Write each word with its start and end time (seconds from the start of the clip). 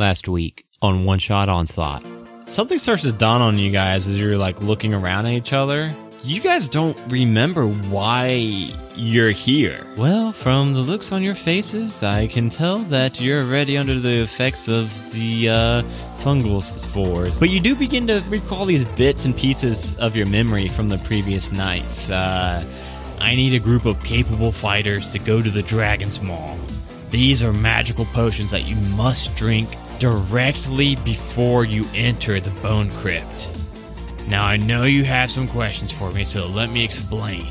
last 0.00 0.26
week 0.26 0.64
on 0.82 1.04
One 1.04 1.18
Shot 1.18 1.48
Onslaught. 1.48 2.04
Something 2.46 2.80
starts 2.80 3.02
to 3.02 3.12
dawn 3.12 3.42
on 3.42 3.58
you 3.58 3.70
guys 3.70 4.08
as 4.08 4.20
you're 4.20 4.36
like 4.36 4.60
looking 4.60 4.92
around 4.92 5.26
at 5.26 5.34
each 5.34 5.52
other. 5.52 5.94
You 6.24 6.40
guys 6.40 6.66
don't 6.66 6.98
remember 7.08 7.66
why 7.66 8.70
you're 8.96 9.30
here. 9.30 9.86
Well, 9.96 10.32
from 10.32 10.74
the 10.74 10.80
looks 10.80 11.12
on 11.12 11.22
your 11.22 11.34
faces, 11.34 12.02
I 12.02 12.26
can 12.26 12.48
tell 12.48 12.78
that 12.78 13.20
you're 13.20 13.42
already 13.42 13.78
under 13.78 14.00
the 14.00 14.20
effects 14.20 14.68
of 14.68 15.12
the 15.12 15.48
uh, 15.48 15.82
fungal 16.22 16.60
spores. 16.60 17.38
But 17.38 17.50
you 17.50 17.60
do 17.60 17.76
begin 17.76 18.06
to 18.08 18.22
recall 18.28 18.66
these 18.66 18.84
bits 18.84 19.24
and 19.24 19.36
pieces 19.36 19.96
of 19.98 20.16
your 20.16 20.26
memory 20.26 20.68
from 20.68 20.88
the 20.88 20.98
previous 20.98 21.52
nights. 21.52 22.10
Uh, 22.10 22.64
I 23.20 23.36
need 23.36 23.54
a 23.54 23.60
group 23.60 23.84
of 23.84 24.02
capable 24.02 24.50
fighters 24.50 25.12
to 25.12 25.18
go 25.18 25.40
to 25.42 25.50
the 25.50 25.62
Dragon's 25.62 26.20
Maw. 26.20 26.56
These 27.10 27.42
are 27.42 27.52
magical 27.52 28.04
potions 28.06 28.50
that 28.50 28.66
you 28.66 28.76
must 28.96 29.36
drink 29.36 29.68
directly 30.00 30.96
before 30.96 31.64
you 31.64 31.84
enter 31.94 32.40
the 32.40 32.50
Bone 32.62 32.90
Crypt. 32.90 33.48
Now, 34.26 34.46
I 34.46 34.56
know 34.56 34.84
you 34.84 35.04
have 35.04 35.30
some 35.30 35.46
questions 35.46 35.92
for 35.92 36.10
me, 36.10 36.24
so 36.24 36.46
let 36.46 36.70
me 36.70 36.82
explain. 36.84 37.46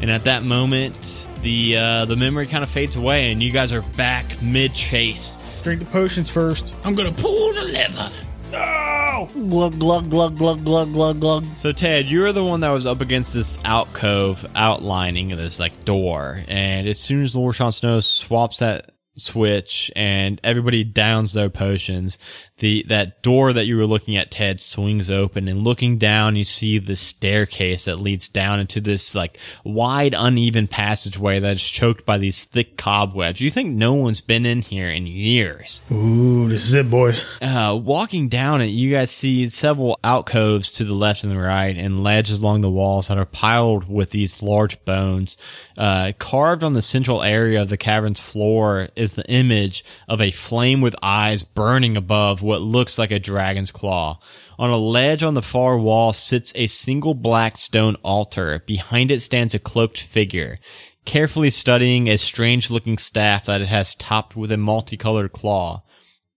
And 0.00 0.10
at 0.10 0.24
that 0.24 0.42
moment, 0.44 1.26
the 1.42 1.76
uh, 1.76 2.04
the 2.06 2.16
memory 2.16 2.46
kind 2.46 2.62
of 2.62 2.70
fades 2.70 2.96
away, 2.96 3.30
and 3.30 3.42
you 3.42 3.50
guys 3.50 3.72
are 3.72 3.82
back 3.96 4.24
mid 4.40 4.72
chase. 4.72 5.36
Drink 5.62 5.80
the 5.80 5.86
potions 5.86 6.30
first. 6.30 6.72
I'm 6.84 6.94
gonna 6.94 7.12
pull 7.12 7.52
the 7.52 7.70
lever. 7.72 8.10
No! 8.52 9.28
Glug 9.32 9.78
glug 9.78 10.10
glug 10.10 10.36
glug 10.36 10.64
glug 10.64 10.92
glug 10.92 11.20
glug. 11.20 11.44
So 11.56 11.72
Ted, 11.72 12.06
you're 12.06 12.32
the 12.32 12.44
one 12.44 12.60
that 12.60 12.70
was 12.70 12.86
up 12.86 13.00
against 13.00 13.34
this 13.34 13.58
alcove 13.64 14.46
outlining 14.54 15.28
this 15.28 15.58
like 15.58 15.84
door, 15.84 16.44
and 16.48 16.86
as 16.86 17.00
soon 17.00 17.24
as 17.24 17.34
Lord 17.34 17.54
Sean 17.54 17.72
Snow 17.72 18.00
swaps 18.00 18.58
that 18.58 18.91
switch 19.16 19.90
and 19.94 20.40
everybody 20.42 20.84
downs 20.84 21.32
their 21.32 21.50
potions, 21.50 22.18
the 22.62 22.84
that 22.88 23.22
door 23.22 23.52
that 23.52 23.66
you 23.66 23.76
were 23.76 23.86
looking 23.86 24.16
at, 24.16 24.30
Ted, 24.30 24.60
swings 24.60 25.10
open, 25.10 25.48
and 25.48 25.64
looking 25.64 25.98
down, 25.98 26.36
you 26.36 26.44
see 26.44 26.78
the 26.78 26.94
staircase 26.94 27.86
that 27.86 27.96
leads 27.96 28.28
down 28.28 28.60
into 28.60 28.80
this 28.80 29.16
like 29.16 29.36
wide, 29.64 30.14
uneven 30.16 30.68
passageway 30.68 31.40
that 31.40 31.56
is 31.56 31.62
choked 31.62 32.06
by 32.06 32.18
these 32.18 32.44
thick 32.44 32.76
cobwebs. 32.76 33.40
You 33.40 33.50
think 33.50 33.74
no 33.74 33.94
one's 33.94 34.20
been 34.20 34.46
in 34.46 34.62
here 34.62 34.88
in 34.88 35.08
years. 35.08 35.82
Ooh, 35.90 36.48
this 36.48 36.64
is 36.64 36.74
it, 36.74 36.88
boys. 36.88 37.26
Uh, 37.42 37.76
walking 37.82 38.28
down 38.28 38.62
it, 38.62 38.66
you 38.66 38.92
guys 38.92 39.10
see 39.10 39.48
several 39.48 39.98
alcoves 40.04 40.70
to 40.72 40.84
the 40.84 40.94
left 40.94 41.24
and 41.24 41.32
the 41.32 41.38
right, 41.38 41.76
and 41.76 42.04
ledges 42.04 42.40
along 42.40 42.60
the 42.60 42.70
walls 42.70 43.08
that 43.08 43.18
are 43.18 43.26
piled 43.26 43.90
with 43.90 44.10
these 44.10 44.40
large 44.40 44.82
bones. 44.84 45.36
Uh, 45.76 46.12
carved 46.20 46.62
on 46.62 46.74
the 46.74 46.82
central 46.82 47.24
area 47.24 47.60
of 47.60 47.68
the 47.68 47.76
cavern's 47.76 48.20
floor 48.20 48.88
is 48.94 49.14
the 49.14 49.28
image 49.28 49.84
of 50.08 50.22
a 50.22 50.30
flame 50.30 50.80
with 50.80 50.94
eyes 51.02 51.42
burning 51.42 51.96
above 51.96 52.40
what 52.52 52.60
looks 52.60 52.98
like 52.98 53.10
a 53.10 53.18
dragon's 53.18 53.70
claw. 53.70 54.20
On 54.58 54.68
a 54.68 54.76
ledge 54.76 55.22
on 55.22 55.32
the 55.32 55.40
far 55.40 55.78
wall 55.78 56.12
sits 56.12 56.52
a 56.54 56.66
single 56.66 57.14
black 57.14 57.56
stone 57.56 57.96
altar. 58.04 58.62
Behind 58.66 59.10
it 59.10 59.20
stands 59.20 59.54
a 59.54 59.58
cloaked 59.58 59.98
figure, 59.98 60.58
carefully 61.06 61.48
studying 61.48 62.08
a 62.08 62.18
strange 62.18 62.70
looking 62.70 62.98
staff 62.98 63.46
that 63.46 63.62
it 63.62 63.68
has 63.68 63.94
topped 63.94 64.36
with 64.36 64.52
a 64.52 64.58
multicolored 64.58 65.32
claw. 65.32 65.82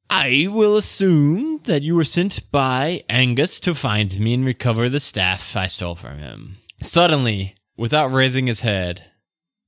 I 0.10 0.48
will 0.50 0.78
assume 0.78 1.60
that 1.66 1.82
you 1.82 1.96
were 1.96 2.06
sent 2.06 2.50
by 2.50 3.04
Angus 3.10 3.60
to 3.60 3.76
find 3.76 4.18
me 4.18 4.36
and 4.36 4.46
recover 4.46 4.88
the 4.88 5.02
staff 5.02 5.58
I 5.58 5.68
stole 5.68 5.96
from 5.96 6.20
him. 6.20 6.60
Suddenly, 6.80 7.56
without 7.76 8.08
raising 8.08 8.48
his 8.48 8.62
head, 8.62 9.04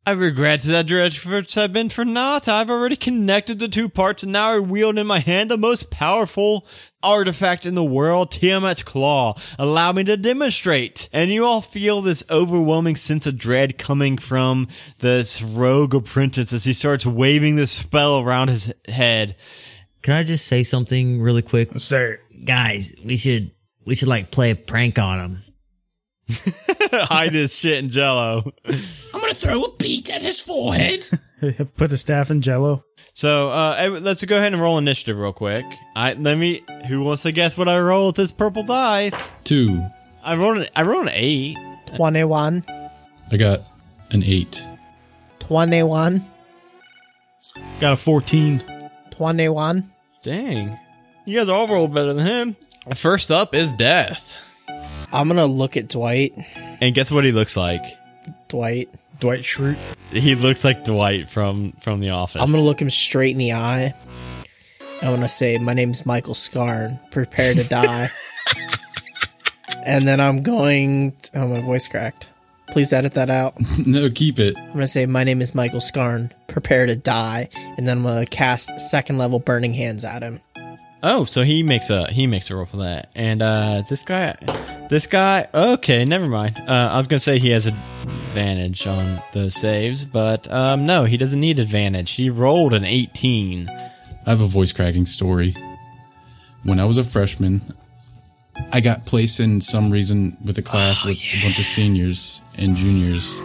I 0.07 0.11
regret 0.11 0.61
that 0.61 0.89
your 0.89 1.01
efforts 1.01 1.55
have 1.55 1.73
been 1.73 1.89
for 1.89 2.05
naught. 2.05 2.47
I've 2.47 2.69
already 2.69 2.95
connected 2.95 3.59
the 3.59 3.67
two 3.67 3.89
parts 3.89 4.23
and 4.23 4.31
now 4.31 4.51
I 4.51 4.59
wield 4.59 4.97
in 4.97 5.05
my 5.05 5.19
hand 5.19 5.51
the 5.51 5.57
most 5.57 5.91
powerful 5.91 6.65
artifact 7.03 7.65
in 7.65 7.75
the 7.75 7.83
world, 7.83 8.31
Tiamat's 8.31 8.83
Claw. 8.83 9.37
Allow 9.59 9.91
me 9.91 10.05
to 10.05 10.15
demonstrate. 10.15 11.09
And 11.11 11.29
you 11.29 11.43
all 11.43 11.59
feel 11.59 12.01
this 12.01 12.23
overwhelming 12.29 12.95
sense 12.95 13.27
of 13.27 13.37
dread 13.37 13.77
coming 13.77 14.17
from 14.17 14.69
this 14.99 15.41
rogue 15.41 15.93
apprentice 15.93 16.53
as 16.53 16.63
he 16.63 16.71
starts 16.71 17.05
waving 17.05 17.57
this 17.57 17.73
spell 17.73 18.21
around 18.21 18.47
his 18.47 18.71
head. 18.87 19.35
Can 20.03 20.13
I 20.13 20.23
just 20.23 20.47
say 20.47 20.63
something 20.63 21.21
really 21.21 21.41
quick, 21.41 21.77
Sir. 21.79 22.21
guys? 22.45 22.95
We 23.03 23.17
should 23.17 23.51
we 23.85 23.93
should 23.93 24.07
like 24.07 24.31
play 24.31 24.51
a 24.51 24.55
prank 24.55 24.99
on 24.99 25.19
him. 25.19 25.43
Hide 26.91 27.33
his 27.33 27.55
shit 27.55 27.77
in 27.77 27.89
jello. 27.89 28.51
I'm 28.65 28.81
gonna 29.21 29.33
throw 29.33 29.63
a 29.63 29.75
beat 29.77 30.09
at 30.09 30.23
his 30.23 30.39
forehead. 30.39 31.05
Put 31.77 31.89
the 31.89 31.97
staff 31.97 32.31
in 32.31 32.41
jello. 32.41 32.83
So 33.13 33.49
uh, 33.49 33.97
let's 34.01 34.23
go 34.25 34.37
ahead 34.37 34.53
and 34.53 34.61
roll 34.61 34.77
initiative 34.77 35.17
real 35.17 35.33
quick. 35.33 35.65
I 35.95 36.13
let 36.13 36.37
me. 36.37 36.63
Who 36.87 37.01
wants 37.03 37.23
to 37.23 37.31
guess 37.31 37.57
what 37.57 37.69
I 37.69 37.79
roll 37.79 38.07
with 38.07 38.15
this 38.15 38.31
purple 38.31 38.63
dice? 38.63 39.31
Two. 39.43 39.85
I 40.23 40.35
rolled. 40.35 40.57
An, 40.57 40.67
I 40.75 40.83
rolled 40.83 41.07
an 41.07 41.13
eight. 41.13 41.57
21. 41.95 42.63
I 43.31 43.37
got 43.37 43.61
an 44.11 44.23
eight. 44.23 44.61
21. 45.39 46.25
Got 47.79 47.93
a 47.93 47.97
14. 47.97 48.61
21. 49.11 49.91
Dang, 50.23 50.77
you 51.25 51.37
guys 51.39 51.49
all 51.49 51.67
rolled 51.67 51.93
better 51.93 52.13
than 52.13 52.25
him. 52.27 52.55
First 52.95 53.31
up 53.31 53.55
is 53.55 53.71
death, 53.73 54.37
I'm 55.13 55.27
gonna 55.27 55.45
look 55.45 55.77
at 55.77 55.87
Dwight. 55.87 56.33
and 56.81 56.93
guess 56.93 57.09
what 57.11 57.23
he 57.23 57.31
looks 57.31 57.55
like? 57.57 57.81
Dwight. 58.49 58.89
Dwight 59.19 59.39
Schrute. 59.41 59.77
He 60.11 60.35
looks 60.35 60.63
like 60.63 60.83
Dwight 60.83 61.27
from 61.29 61.71
from 61.81 61.99
The 62.01 62.11
Office. 62.11 62.41
I'm 62.41 62.51
gonna 62.51 62.63
look 62.63 62.81
him 62.81 62.89
straight 62.89 63.31
in 63.31 63.37
the 63.39 63.53
eye. 63.53 63.93
I'm 65.01 65.15
gonna 65.15 65.29
say, 65.29 65.57
My 65.57 65.73
name's 65.73 66.05
Michael 66.05 66.35
Scarn. 66.35 66.99
Prepare 67.11 67.53
to 67.55 67.63
die. 67.63 68.09
and 69.85 70.07
then 70.07 70.19
I'm 70.19 70.43
going. 70.43 71.15
oh, 71.33 71.47
my 71.47 71.61
voice 71.61 71.87
cracked. 71.87 72.29
Please 72.69 72.91
edit 72.91 73.13
that 73.13 73.29
out. 73.29 73.55
no, 73.87 74.09
keep 74.09 74.39
it. 74.39 74.57
I'm 74.57 74.73
gonna 74.73 74.87
say, 74.87 75.05
My 75.05 75.23
name 75.23 75.41
is 75.41 75.55
Michael 75.55 75.81
Scarn. 75.81 76.31
Prepare 76.47 76.85
to 76.85 76.95
die. 76.95 77.49
And 77.77 77.87
then 77.87 77.99
I'm 77.99 78.03
gonna 78.03 78.25
cast 78.25 78.77
second 78.79 79.17
level 79.17 79.39
Burning 79.39 79.73
Hands 79.73 80.03
at 80.03 80.21
him. 80.21 80.41
Oh, 81.03 81.25
so 81.25 81.43
he 81.43 81.63
makes 81.63 81.89
a 81.89 82.11
he 82.11 82.27
makes 82.27 82.49
a 82.51 82.55
roll 82.55 82.65
for 82.65 82.77
that, 82.77 83.09
and 83.15 83.41
uh 83.41 83.83
this 83.87 84.03
guy, 84.03 84.35
this 84.89 85.07
guy. 85.07 85.47
Okay, 85.53 86.05
never 86.05 86.27
mind. 86.27 86.57
Uh, 86.67 86.71
I 86.71 86.97
was 86.97 87.07
gonna 87.07 87.19
say 87.19 87.39
he 87.39 87.51
has 87.51 87.65
advantage 87.65 88.87
on 88.87 89.21
those 89.33 89.55
saves, 89.55 90.05
but 90.05 90.51
um 90.51 90.85
no, 90.85 91.05
he 91.05 91.17
doesn't 91.17 91.39
need 91.39 91.59
advantage. 91.59 92.11
He 92.11 92.29
rolled 92.29 92.73
an 92.73 92.85
eighteen. 92.85 93.69
I 93.69 94.29
have 94.29 94.41
a 94.41 94.47
voice 94.47 94.71
cracking 94.71 95.05
story. 95.05 95.55
When 96.63 96.79
I 96.79 96.85
was 96.85 96.97
a 96.97 97.03
freshman, 97.03 97.61
I 98.71 98.81
got 98.81 99.05
placed 99.05 99.39
in 99.39 99.61
some 99.61 99.89
reason 99.89 100.37
with 100.43 100.57
a 100.57 100.61
class 100.61 101.05
with 101.05 101.17
a 101.17 101.41
bunch 101.41 101.59
of 101.59 101.65
seniors 101.65 102.41
and 102.57 102.75
juniors. 102.75 103.37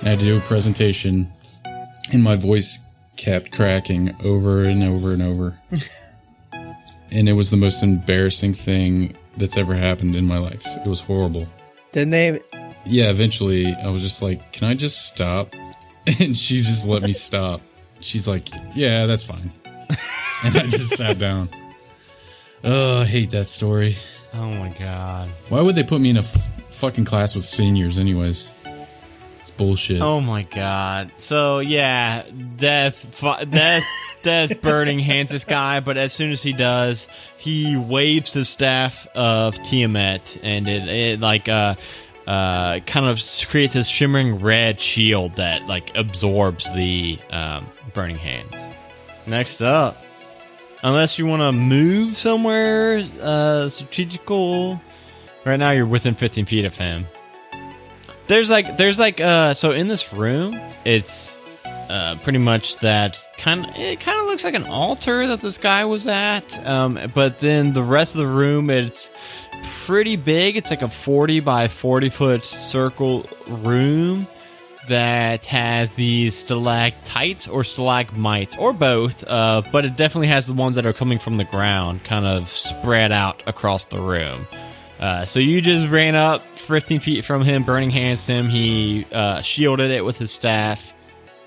And 0.00 0.08
I 0.08 0.10
had 0.10 0.18
to 0.20 0.24
do 0.24 0.38
a 0.38 0.40
presentation, 0.40 1.32
and 2.12 2.22
my 2.22 2.36
voice 2.36 2.78
kept 3.16 3.52
cracking 3.52 4.16
over 4.24 4.62
and 4.62 4.82
over 4.82 5.12
and 5.12 5.22
over. 5.22 5.58
and 7.10 7.28
it 7.28 7.34
was 7.34 7.50
the 7.50 7.56
most 7.56 7.82
embarrassing 7.82 8.54
thing 8.54 9.16
that's 9.36 9.56
ever 9.56 9.74
happened 9.74 10.16
in 10.16 10.26
my 10.26 10.38
life. 10.38 10.64
It 10.66 10.86
was 10.86 11.00
horrible. 11.00 11.46
Didn't 11.92 12.10
they? 12.10 12.40
Yeah, 12.86 13.10
eventually 13.10 13.72
I 13.74 13.88
was 13.88 14.02
just 14.02 14.22
like, 14.22 14.52
"Can 14.52 14.68
I 14.68 14.74
just 14.74 15.06
stop?" 15.06 15.48
And 16.20 16.36
she 16.36 16.58
just 16.60 16.86
let 16.86 17.02
me 17.02 17.12
stop. 17.14 17.62
She's 18.00 18.28
like, 18.28 18.48
"Yeah, 18.74 19.06
that's 19.06 19.22
fine." 19.22 19.50
and 20.44 20.56
I 20.56 20.66
just 20.66 20.90
sat 20.96 21.16
down. 21.18 21.48
Oh, 22.62 23.00
I 23.00 23.04
hate 23.06 23.30
that 23.30 23.46
story. 23.46 23.96
Oh 24.34 24.50
my 24.52 24.68
god. 24.78 25.30
Why 25.48 25.60
would 25.62 25.76
they 25.76 25.82
put 25.82 26.00
me 26.00 26.10
in 26.10 26.16
a 26.16 26.20
f- 26.20 26.70
fucking 26.72 27.04
class 27.06 27.34
with 27.34 27.44
seniors, 27.44 27.98
anyways? 27.98 28.50
It's 29.40 29.50
bullshit. 29.50 30.00
Oh 30.02 30.20
my 30.20 30.42
god. 30.42 31.12
So 31.16 31.60
yeah, 31.60 32.24
death, 32.56 32.96
fu- 33.14 33.44
death, 33.46 33.84
death, 34.24 34.60
burning 34.60 34.98
hands 34.98 35.30
this 35.30 35.44
guy. 35.44 35.78
But 35.80 35.96
as 35.96 36.12
soon 36.12 36.32
as 36.32 36.42
he 36.42 36.52
does, 36.52 37.06
he 37.38 37.76
waves 37.76 38.32
the 38.32 38.44
staff 38.44 39.06
of 39.14 39.62
Tiamat, 39.62 40.38
and 40.42 40.66
it, 40.66 40.88
it 40.88 41.20
like 41.20 41.48
uh, 41.48 41.76
uh, 42.26 42.80
kind 42.80 43.06
of 43.06 43.20
creates 43.48 43.72
this 43.72 43.86
shimmering 43.86 44.40
red 44.40 44.80
shield 44.80 45.36
that 45.36 45.66
like 45.66 45.96
absorbs 45.96 46.72
the 46.74 47.18
um, 47.30 47.68
burning 47.92 48.18
hands. 48.18 48.56
Next 49.26 49.62
up, 49.62 49.96
unless 50.82 51.18
you 51.18 51.26
want 51.26 51.42
to 51.42 51.52
move 51.52 52.16
somewhere 52.16 53.04
uh, 53.20 53.68
strategical. 53.68 54.80
Right 55.44 55.58
now, 55.58 55.72
you're 55.72 55.86
within 55.86 56.14
15 56.14 56.46
feet 56.46 56.64
of 56.64 56.76
him. 56.76 57.06
There's 58.26 58.50
like 58.50 58.78
there's 58.78 58.98
like 58.98 59.20
uh 59.20 59.52
so 59.52 59.72
in 59.72 59.86
this 59.86 60.14
room 60.14 60.58
it's 60.86 61.38
uh 61.88 62.16
pretty 62.22 62.38
much 62.38 62.78
that 62.78 63.18
kind 63.38 63.66
of 63.66 63.76
it 63.76 64.00
kind 64.00 64.20
of 64.20 64.26
looks 64.26 64.44
like 64.44 64.54
an 64.54 64.64
altar 64.64 65.26
that 65.26 65.40
this 65.40 65.58
guy 65.58 65.84
was 65.84 66.06
at 66.06 66.66
um 66.66 66.98
but 67.14 67.38
then 67.38 67.72
the 67.72 67.82
rest 67.82 68.14
of 68.14 68.20
the 68.20 68.26
room 68.26 68.70
it's 68.70 69.10
pretty 69.62 70.16
big 70.16 70.56
it's 70.56 70.70
like 70.70 70.82
a 70.82 70.88
40 70.88 71.40
by 71.40 71.68
40 71.68 72.08
foot 72.08 72.44
circle 72.44 73.28
room 73.46 74.26
that 74.88 75.46
has 75.46 75.94
these 75.94 76.36
stalactites 76.36 77.48
or 77.48 77.64
stalagmites 77.64 78.56
or 78.58 78.72
both, 78.72 79.24
uh, 79.26 79.62
but 79.72 79.84
it 79.84 79.96
definitely 79.96 80.28
has 80.28 80.46
the 80.46 80.52
ones 80.52 80.76
that 80.76 80.86
are 80.86 80.92
coming 80.92 81.18
from 81.18 81.36
the 81.36 81.44
ground, 81.44 82.04
kind 82.04 82.26
of 82.26 82.48
spread 82.48 83.12
out 83.12 83.42
across 83.46 83.86
the 83.86 84.00
room. 84.00 84.46
Uh, 85.00 85.24
so 85.24 85.40
you 85.40 85.60
just 85.60 85.88
ran 85.88 86.14
up 86.14 86.40
15 86.42 87.00
feet 87.00 87.24
from 87.24 87.42
him, 87.42 87.62
burning 87.62 87.90
hands 87.90 88.26
him. 88.26 88.48
He 88.48 89.06
uh, 89.12 89.40
shielded 89.42 89.90
it 89.90 90.04
with 90.04 90.18
his 90.18 90.30
staff. 90.30 90.93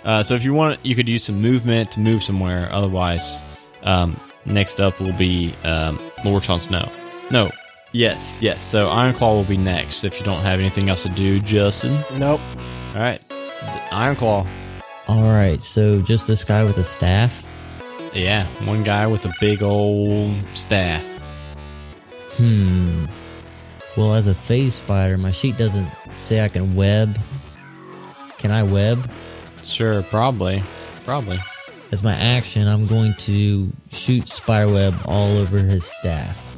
Uh, 0.03 0.23
so 0.23 0.35
if 0.35 0.43
you 0.43 0.53
want, 0.53 0.85
you 0.85 0.95
could 0.95 1.07
use 1.07 1.23
some 1.23 1.41
movement 1.41 1.91
to 1.91 1.99
move 1.99 2.23
somewhere. 2.23 2.69
Otherwise, 2.71 3.41
um, 3.83 4.19
next 4.45 4.79
up 4.79 4.99
will 4.99 5.13
be 5.13 5.53
um, 5.63 5.99
Lord 6.23 6.43
Jon 6.43 6.59
Snow. 6.59 6.89
No, 7.31 7.49
yes, 7.91 8.41
yes. 8.41 8.63
So 8.63 8.87
Ironclaw 8.87 9.35
will 9.35 9.43
be 9.43 9.57
next 9.57 10.03
if 10.03 10.19
you 10.19 10.25
don't 10.25 10.41
have 10.41 10.59
anything 10.59 10.89
else 10.89 11.03
to 11.03 11.09
do, 11.09 11.39
Justin. 11.39 11.97
Nope. 12.17 12.39
All 12.95 13.01
right, 13.01 13.19
Ironclaw. 13.91 14.47
All 15.07 15.21
right, 15.21 15.61
so 15.61 16.01
just 16.01 16.27
this 16.27 16.43
guy 16.43 16.63
with 16.63 16.77
a 16.77 16.83
staff. 16.83 17.43
Yeah, 18.13 18.45
one 18.65 18.83
guy 18.83 19.07
with 19.07 19.25
a 19.25 19.33
big 19.39 19.61
old 19.61 20.35
staff. 20.53 21.03
Hmm. 22.37 23.05
Well, 23.95 24.13
as 24.13 24.27
a 24.27 24.35
phase 24.35 24.75
spider, 24.75 25.17
my 25.17 25.31
sheet 25.31 25.57
doesn't 25.57 25.89
say 26.15 26.43
I 26.43 26.49
can 26.49 26.75
web. 26.75 27.17
Can 28.37 28.51
I 28.51 28.63
web? 28.63 29.09
Sure, 29.67 30.01
probably, 30.03 30.63
probably. 31.05 31.37
As 31.91 32.01
my 32.01 32.13
action, 32.13 32.67
I'm 32.67 32.87
going 32.87 33.13
to 33.19 33.71
shoot 33.91 34.27
spiderweb 34.27 34.95
all 35.05 35.37
over 35.37 35.59
his 35.59 35.85
staff. 35.85 36.55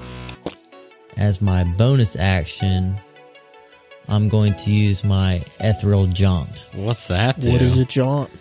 As 1.18 1.42
my 1.42 1.64
bonus 1.64 2.16
action, 2.16 2.98
I'm 4.08 4.30
going 4.30 4.56
to 4.56 4.72
use 4.72 5.04
my 5.04 5.44
ethereal 5.60 6.08
jaunt. 6.08 6.66
What's 6.74 7.10
that? 7.10 7.40
Do? 7.40 7.52
What 7.52 7.62
is 7.62 7.78
a 7.78 7.86
jaunt? 7.86 8.32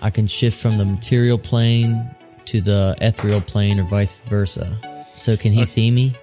I 0.00 0.10
can 0.10 0.26
shift 0.26 0.58
from 0.58 0.78
the 0.78 0.84
material 0.84 1.38
plane 1.38 2.08
to 2.46 2.60
the 2.60 2.96
ethereal 3.00 3.40
plane 3.40 3.80
or 3.80 3.84
vice 3.84 4.16
versa. 4.16 4.78
So 5.16 5.36
can 5.36 5.52
he 5.52 5.64
see 5.64 5.90
me? 5.90 6.16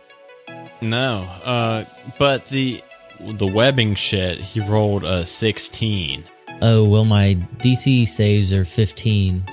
No, 0.81 1.27
uh, 1.43 1.85
but 2.17 2.47
the 2.47 2.81
the 3.19 3.47
webbing 3.47 3.95
shit. 3.95 4.37
He 4.37 4.59
rolled 4.61 5.03
a 5.03 5.25
sixteen. 5.25 6.23
Oh, 6.61 6.83
well, 6.85 7.05
my 7.05 7.35
DC 7.59 8.07
saves 8.07 8.51
are 8.51 8.65
15. 8.65 9.43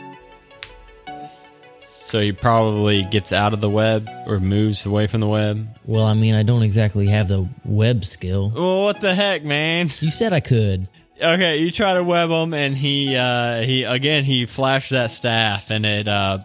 So 1.83 2.21
he 2.21 2.33
probably 2.33 3.03
gets 3.05 3.33
out 3.33 3.53
of 3.53 3.61
the 3.61 3.71
web 3.71 4.09
or 4.27 4.39
moves 4.41 4.87
away 4.87 5.07
from 5.07 5.21
the 5.21 5.27
web. 5.29 5.69
Well, 5.85 6.05
I 6.05 6.15
mean, 6.15 6.35
I 6.35 6.43
don't 6.43 6.63
exactly 6.63 7.07
have 7.09 7.29
the 7.29 7.49
web 7.65 8.05
skill. 8.05 8.51
Well, 8.55 8.85
what 8.85 9.01
the 9.01 9.15
heck, 9.15 9.45
man? 9.45 9.91
You 10.01 10.11
said 10.11 10.33
I 10.33 10.41
could. 10.41 10.89
Okay, 11.21 11.59
you 11.59 11.71
try 11.73 11.95
to 11.95 12.05
web 12.05 12.29
him, 12.31 12.53
and 12.55 12.77
he 12.77 13.17
uh, 13.17 13.63
he 13.63 13.85
again 13.85 14.25
he 14.25 14.45
flashed 14.47 14.91
that 14.91 15.11
staff, 15.11 15.71
and 15.71 15.87
it 15.87 16.07
uh, 16.07 16.39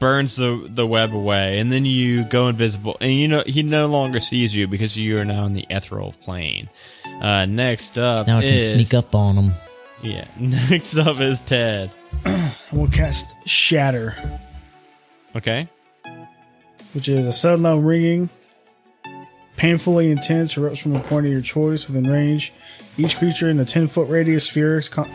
burns 0.00 0.34
the 0.36 0.66
the 0.68 0.84
web 0.86 1.14
away, 1.14 1.60
and 1.60 1.70
then 1.70 1.84
you 1.84 2.24
go 2.24 2.48
invisible, 2.48 2.96
and 3.00 3.12
you 3.12 3.28
know 3.28 3.44
he 3.46 3.62
no 3.62 3.86
longer 3.86 4.18
sees 4.18 4.54
you 4.54 4.66
because 4.66 4.96
you 4.96 5.18
are 5.18 5.24
now 5.24 5.46
in 5.46 5.52
the 5.52 5.64
ethereal 5.70 6.12
plane. 6.22 6.68
Uh, 7.20 7.44
next 7.46 7.96
up, 7.98 8.26
Now 8.26 8.38
I 8.38 8.42
can 8.42 8.54
is- 8.54 8.68
sneak 8.70 8.94
up 8.94 9.14
on 9.14 9.36
him. 9.36 9.52
Yeah, 10.02 10.26
next 10.40 10.96
up 10.98 11.20
is 11.20 11.40
Ted. 11.40 11.90
We'll 12.72 12.88
cast 12.88 13.32
Shatter, 13.48 14.14
Okay, 15.36 15.68
which 16.94 17.08
is 17.08 17.26
a 17.26 17.32
sudden 17.32 17.84
ringing, 17.84 18.28
painfully 19.56 20.10
intense, 20.10 20.54
erupts 20.54 20.80
from 20.82 20.96
a 20.96 21.00
point 21.00 21.26
of 21.26 21.32
your 21.32 21.40
choice 21.42 21.86
within 21.86 22.10
range. 22.10 22.52
Each 22.98 23.16
creature 23.16 23.48
in 23.48 23.56
the 23.58 23.64
10 23.64 23.86
foot 23.86 24.08
radius 24.08 24.44
sphere 24.44 24.78
is 24.78 24.88
con- 24.88 25.08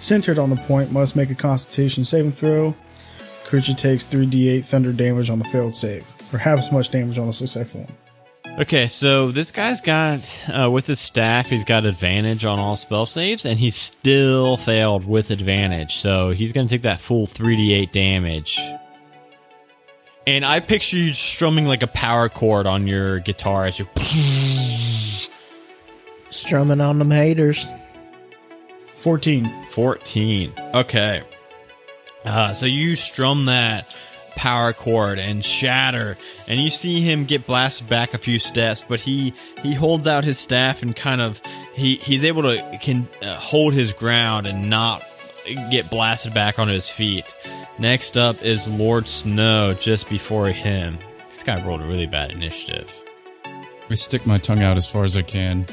centered 0.00 0.38
on 0.38 0.50
the 0.50 0.56
point 0.56 0.90
must 0.90 1.14
make 1.14 1.30
a 1.30 1.34
constitution 1.34 2.04
saving 2.04 2.32
throw. 2.32 2.74
Creature 3.44 3.74
takes 3.74 4.04
3d8 4.04 4.64
thunder 4.64 4.92
damage 4.92 5.30
on 5.30 5.38
the 5.38 5.44
failed 5.46 5.76
save, 5.76 6.04
or 6.32 6.38
half 6.38 6.58
as 6.58 6.72
much 6.72 6.90
damage 6.90 7.18
on 7.18 7.28
the 7.28 7.32
successful 7.32 7.82
one. 7.82 7.94
Okay, 8.58 8.86
so 8.86 9.30
this 9.30 9.50
guy's 9.50 9.82
got 9.82 10.42
uh, 10.48 10.70
with 10.70 10.86
his 10.86 10.98
staff, 10.98 11.50
he's 11.50 11.64
got 11.64 11.84
advantage 11.84 12.46
on 12.46 12.58
all 12.58 12.74
spell 12.74 13.04
saves, 13.04 13.44
and 13.44 13.58
he 13.58 13.68
still 13.68 14.56
failed 14.56 15.06
with 15.06 15.30
advantage. 15.30 15.96
So 15.96 16.30
he's 16.30 16.52
going 16.52 16.66
to 16.66 16.74
take 16.74 16.82
that 16.82 16.98
full 16.98 17.26
three 17.26 17.56
d 17.56 17.74
eight 17.74 17.92
damage. 17.92 18.58
And 20.26 20.44
I 20.44 20.60
picture 20.60 20.96
you 20.96 21.12
strumming 21.12 21.66
like 21.66 21.82
a 21.82 21.86
power 21.86 22.30
chord 22.30 22.66
on 22.66 22.86
your 22.86 23.20
guitar 23.20 23.66
as 23.66 23.78
you. 23.78 23.86
Strumming 26.30 26.80
on 26.80 26.98
them 26.98 27.10
haters. 27.10 27.72
14. 29.02 29.48
14. 29.70 30.52
Okay. 30.74 31.22
Uh, 32.24 32.52
so 32.52 32.66
you 32.66 32.96
strum 32.96 33.44
that 33.44 33.86
power 34.36 34.72
chord 34.72 35.18
and 35.18 35.44
shatter, 35.44 36.16
and 36.46 36.60
you 36.60 36.70
see 36.70 37.00
him 37.00 37.24
get 37.24 37.46
blasted 37.46 37.88
back 37.88 38.14
a 38.14 38.18
few 38.18 38.38
steps, 38.38 38.84
but 38.88 39.00
he 39.00 39.34
he 39.62 39.74
holds 39.74 40.06
out 40.06 40.22
his 40.24 40.38
staff 40.38 40.82
and 40.82 40.94
kind 40.94 41.20
of 41.20 41.40
he 41.74 41.96
he's 41.96 42.24
able 42.24 42.42
to 42.42 42.78
can 42.80 43.08
uh, 43.22 43.34
hold 43.36 43.74
his 43.74 43.92
ground 43.92 44.46
and 44.46 44.70
not 44.70 45.04
get 45.70 45.90
blasted 45.90 46.32
back 46.34 46.58
onto 46.58 46.72
his 46.72 46.88
feet. 46.88 47.24
Next 47.78 48.16
up 48.16 48.42
is 48.42 48.68
Lord 48.68 49.08
Snow 49.08 49.74
just 49.74 50.08
before 50.08 50.48
him. 50.48 50.98
This 51.28 51.42
guy 51.42 51.62
rolled 51.64 51.80
a 51.82 51.86
really 51.86 52.06
bad 52.06 52.30
initiative. 52.30 53.02
I 53.88 53.94
stick 53.94 54.26
my 54.26 54.38
tongue 54.38 54.62
out 54.62 54.76
as 54.76 54.86
far 54.86 55.04
as 55.04 55.16
I 55.16 55.22
can, 55.22 55.66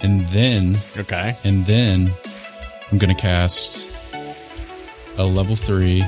and 0.00 0.26
then 0.28 0.76
Okay. 0.96 1.36
and 1.44 1.66
then 1.66 2.10
I'm 2.90 2.98
gonna 2.98 3.14
cast 3.14 3.88
a 5.18 5.24
level 5.24 5.56
three. 5.56 6.04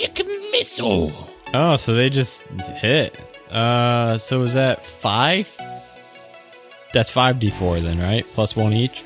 Magic 0.00 0.26
missile. 0.52 1.12
Oh, 1.54 1.76
so 1.76 1.94
they 1.94 2.08
just 2.08 2.44
hit. 2.44 3.18
Uh, 3.50 4.16
so 4.18 4.42
is 4.42 4.54
that 4.54 4.84
five? 4.84 5.48
That's 6.92 7.10
five 7.10 7.40
d 7.40 7.50
four 7.50 7.80
then, 7.80 7.98
right? 7.98 8.24
Plus 8.34 8.54
one 8.54 8.72
each. 8.72 9.02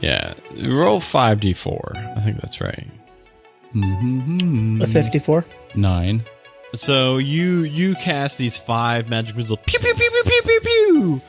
Yeah, 0.00 0.34
roll 0.60 0.98
five 1.00 1.40
d 1.40 1.52
four. 1.52 1.92
I 1.94 2.20
think 2.20 2.40
that's 2.40 2.60
right. 2.60 2.88
A 3.76 4.86
54. 4.86 5.44
Nine. 5.76 6.22
So 6.74 7.18
you 7.18 7.62
you 7.62 7.94
cast 7.94 8.36
these 8.38 8.56
five 8.56 9.08
magic 9.08 9.36
missiles. 9.36 9.60
Pew 9.66 9.78
pew 9.78 9.94
pew 9.94 10.10
pew 10.10 10.22
pew 10.24 10.42
pew 10.42 10.60
pew. 10.60 11.20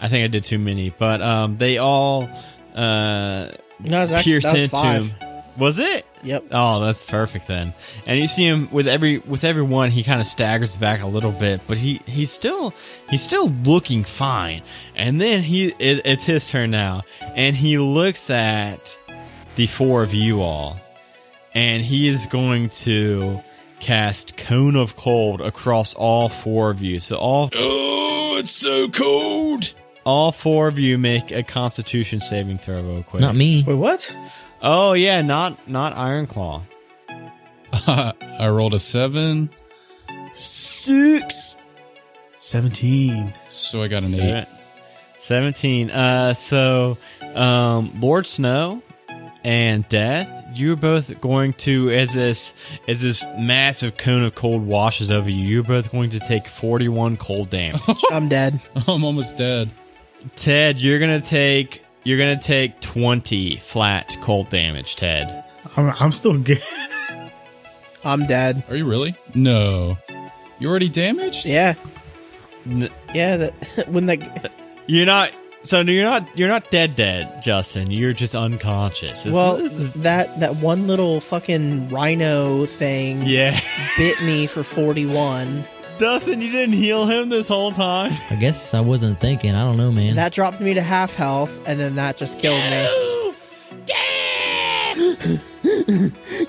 I 0.00 0.08
think 0.08 0.24
I 0.24 0.26
did 0.28 0.44
too 0.44 0.58
many, 0.58 0.90
but 0.90 1.22
um, 1.22 1.56
they 1.56 1.78
all 1.78 2.28
uh 2.74 3.50
No, 3.80 4.02
it's 4.02 4.12
actually 4.12 4.32
pierce 4.32 4.44
into 4.44 4.68
five. 4.68 5.14
Was 5.56 5.78
it? 5.78 6.06
Yep. 6.22 6.44
Oh, 6.50 6.80
that's 6.84 7.04
perfect 7.10 7.46
then. 7.46 7.72
And 8.06 8.20
you 8.20 8.26
see 8.28 8.44
him 8.46 8.68
with 8.70 8.86
every 8.86 9.18
with 9.18 9.42
every 9.44 9.62
one, 9.62 9.90
he 9.90 10.02
kind 10.04 10.20
of 10.20 10.26
staggers 10.26 10.76
back 10.76 11.02
a 11.02 11.06
little 11.06 11.32
bit, 11.32 11.60
but 11.66 11.78
he 11.78 12.00
he's 12.06 12.30
still 12.30 12.74
he's 13.08 13.22
still 13.22 13.48
looking 13.48 14.04
fine. 14.04 14.62
And 14.94 15.20
then 15.20 15.42
he 15.42 15.68
it, 15.78 16.02
it's 16.04 16.26
his 16.26 16.48
turn 16.48 16.70
now, 16.70 17.02
and 17.34 17.56
he 17.56 17.78
looks 17.78 18.28
at 18.30 18.98
the 19.56 19.66
four 19.66 20.02
of 20.02 20.12
you 20.12 20.42
all, 20.42 20.76
and 21.54 21.82
he 21.82 22.06
is 22.08 22.26
going 22.26 22.68
to 22.70 23.40
cast 23.80 24.36
cone 24.36 24.76
of 24.76 24.96
cold 24.96 25.40
across 25.40 25.94
all 25.94 26.28
four 26.28 26.70
of 26.70 26.82
you. 26.82 27.00
So 27.00 27.16
all 27.16 27.48
Oh, 27.54 28.36
it's 28.38 28.50
so 28.52 28.88
cold. 28.90 29.72
all 30.04 30.32
four 30.32 30.68
of 30.68 30.78
you 30.78 30.98
make 30.98 31.30
a 31.32 31.42
Constitution 31.42 32.20
saving 32.20 32.58
throw 32.58 32.82
real 32.82 33.02
quick. 33.04 33.22
Not 33.22 33.34
me. 33.34 33.64
Wait, 33.66 33.74
what? 33.74 34.14
Oh 34.62 34.92
yeah, 34.92 35.22
not 35.22 35.68
not 35.68 35.96
Iron 35.96 36.26
Claw. 36.26 36.62
I 37.72 38.48
rolled 38.48 38.74
a 38.74 38.78
seven, 38.78 39.50
Six. 40.34 41.56
17. 42.38 43.34
so 43.48 43.82
I 43.82 43.88
got 43.88 44.02
an 44.02 44.18
eight. 44.18 44.46
17. 45.18 45.90
Uh, 45.90 46.32
so, 46.34 46.96
um, 47.34 48.00
Lord 48.00 48.26
Snow 48.26 48.82
and 49.44 49.86
Death, 49.90 50.46
you're 50.54 50.76
both 50.76 51.20
going 51.20 51.52
to, 51.54 51.90
as 51.90 52.14
this, 52.14 52.54
as 52.88 53.02
this 53.02 53.22
massive 53.38 53.98
cone 53.98 54.24
of 54.24 54.34
cold 54.34 54.66
washes 54.66 55.10
over 55.12 55.28
you, 55.28 55.44
you're 55.44 55.62
both 55.62 55.92
going 55.92 56.10
to 56.10 56.18
take 56.20 56.48
41 56.48 57.18
cold 57.18 57.50
damage. 57.50 57.80
I'm 58.10 58.28
dead. 58.28 58.58
I'm 58.88 59.04
almost 59.04 59.36
dead. 59.36 59.70
Ted, 60.36 60.78
you're 60.78 60.98
gonna 60.98 61.20
take, 61.20 61.82
you're 62.04 62.18
gonna 62.18 62.40
take 62.40 62.80
20 62.80 63.56
flat 63.56 64.16
cold 64.22 64.48
damage, 64.50 64.96
Ted. 64.96 65.44
I'm, 65.76 65.90
I'm 65.98 66.12
still 66.12 66.38
good. 66.38 66.58
I'm 68.04 68.26
dead. 68.26 68.62
Are 68.70 68.76
you 68.76 68.88
really? 68.88 69.14
No. 69.34 69.96
You 70.58 70.68
already 70.68 70.88
damaged? 70.88 71.46
Yeah. 71.46 71.74
N- 72.66 72.90
Yeah, 73.14 73.36
that 73.36 73.88
when 73.88 74.06
the 74.06 74.50
You're 74.86 75.06
not, 75.06 75.30
so 75.62 75.80
you're 75.82 76.04
not, 76.04 76.26
you're 76.38 76.48
not 76.48 76.70
dead 76.70 76.94
dead, 76.94 77.42
Justin. 77.42 77.90
You're 77.90 78.12
just 78.14 78.34
unconscious. 78.34 79.24
This- 79.24 79.32
well 79.34 79.56
this 79.58 79.78
is- 79.80 79.92
that 79.94 80.40
that 80.40 80.56
one 80.56 80.86
little 80.86 81.20
fucking 81.20 81.90
rhino 81.90 82.64
thing 82.66 83.22
yeah. 83.26 83.60
bit 83.98 84.22
me 84.22 84.46
for 84.46 84.62
41. 84.62 85.64
Dustin, 86.00 86.40
you 86.40 86.50
didn't 86.50 86.76
heal 86.76 87.06
him 87.06 87.28
this 87.28 87.48
whole 87.48 87.72
time? 87.72 88.12
I 88.30 88.36
guess 88.36 88.72
I 88.72 88.80
wasn't 88.80 89.20
thinking. 89.20 89.54
I 89.54 89.64
don't 89.64 89.76
know, 89.76 89.92
man. 89.92 90.16
That 90.16 90.32
dropped 90.32 90.58
me 90.58 90.72
to 90.72 90.80
half 90.80 91.14
health 91.14 91.68
and 91.68 91.78
then 91.78 91.96
that 91.96 92.16
just 92.16 92.38
killed 92.38 92.58
me. 92.58 92.70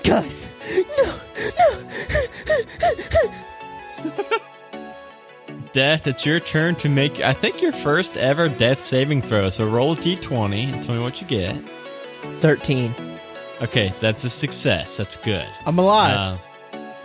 Guys, 0.04 0.48
Death, 5.72 6.06
it's 6.06 6.24
your 6.24 6.40
turn 6.40 6.74
to 6.76 6.88
make, 6.88 7.20
I 7.20 7.34
think, 7.34 7.60
your 7.60 7.72
first 7.72 8.16
ever 8.16 8.48
death 8.48 8.80
saving 8.80 9.20
throw. 9.20 9.50
So 9.50 9.68
roll 9.68 9.92
a 9.92 9.96
d20 9.96 10.72
and 10.72 10.82
tell 10.82 10.94
me 10.94 11.02
what 11.02 11.20
you 11.20 11.26
get. 11.26 11.56
13. 11.56 12.94
Okay, 13.60 13.92
that's 14.00 14.24
a 14.24 14.30
success. 14.30 14.96
That's 14.96 15.16
good. 15.16 15.46
I'm 15.66 15.78
alive. 15.78 16.16
Uh, 16.16 16.38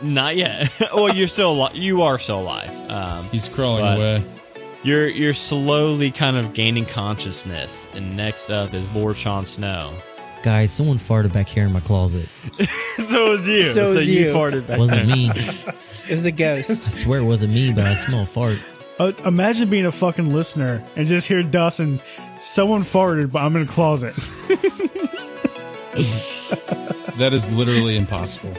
not 0.01 0.35
yet. 0.35 0.71
well, 0.93 1.13
you're 1.13 1.27
still 1.27 1.51
alive. 1.51 1.75
You 1.75 2.03
are 2.03 2.19
still 2.19 2.41
alive. 2.41 2.69
Um, 2.89 3.25
He's 3.25 3.47
crawling 3.47 3.83
away. 3.85 4.23
you're 4.83 5.07
you're 5.07 5.33
slowly 5.33 6.11
kind 6.11 6.37
of 6.37 6.53
gaining 6.53 6.85
consciousness. 6.85 7.87
And 7.93 8.15
next 8.17 8.49
up 8.49 8.73
is 8.73 8.93
Lord 8.95 9.17
Sean 9.17 9.45
Snow. 9.45 9.93
Guys, 10.43 10.71
someone 10.71 10.97
farted 10.97 11.33
back 11.33 11.47
here 11.47 11.65
in 11.65 11.73
my 11.73 11.79
closet. 11.79 12.29
so 13.05 13.27
it 13.27 13.29
was 13.29 13.47
you. 13.47 13.71
So 13.71 13.95
was 13.95 14.07
you 14.07 14.27
you. 14.27 14.33
farted 14.33 14.67
back 14.67 14.77
Wasn't 14.77 15.07
me. 15.07 15.29
it 16.09 16.11
was 16.11 16.25
a 16.25 16.31
ghost. 16.31 16.69
I 16.69 16.89
swear 16.89 17.19
it 17.19 17.25
wasn't 17.25 17.53
me, 17.53 17.73
but 17.73 17.85
I 17.85 17.95
smell 17.95 18.21
a 18.21 18.25
fart. 18.25 18.59
Uh, 18.99 19.11
imagine 19.25 19.69
being 19.69 19.85
a 19.85 19.91
fucking 19.91 20.33
listener 20.33 20.83
and 20.95 21.07
just 21.07 21.27
hear 21.27 21.43
Dawson, 21.43 21.99
someone 22.39 22.83
farted, 22.83 23.31
but 23.31 23.43
I'm 23.43 23.55
in 23.55 23.63
a 23.63 23.65
closet. 23.65 24.15
That 27.17 27.33
is 27.33 27.51
literally 27.51 27.97
impossible. 27.97 28.53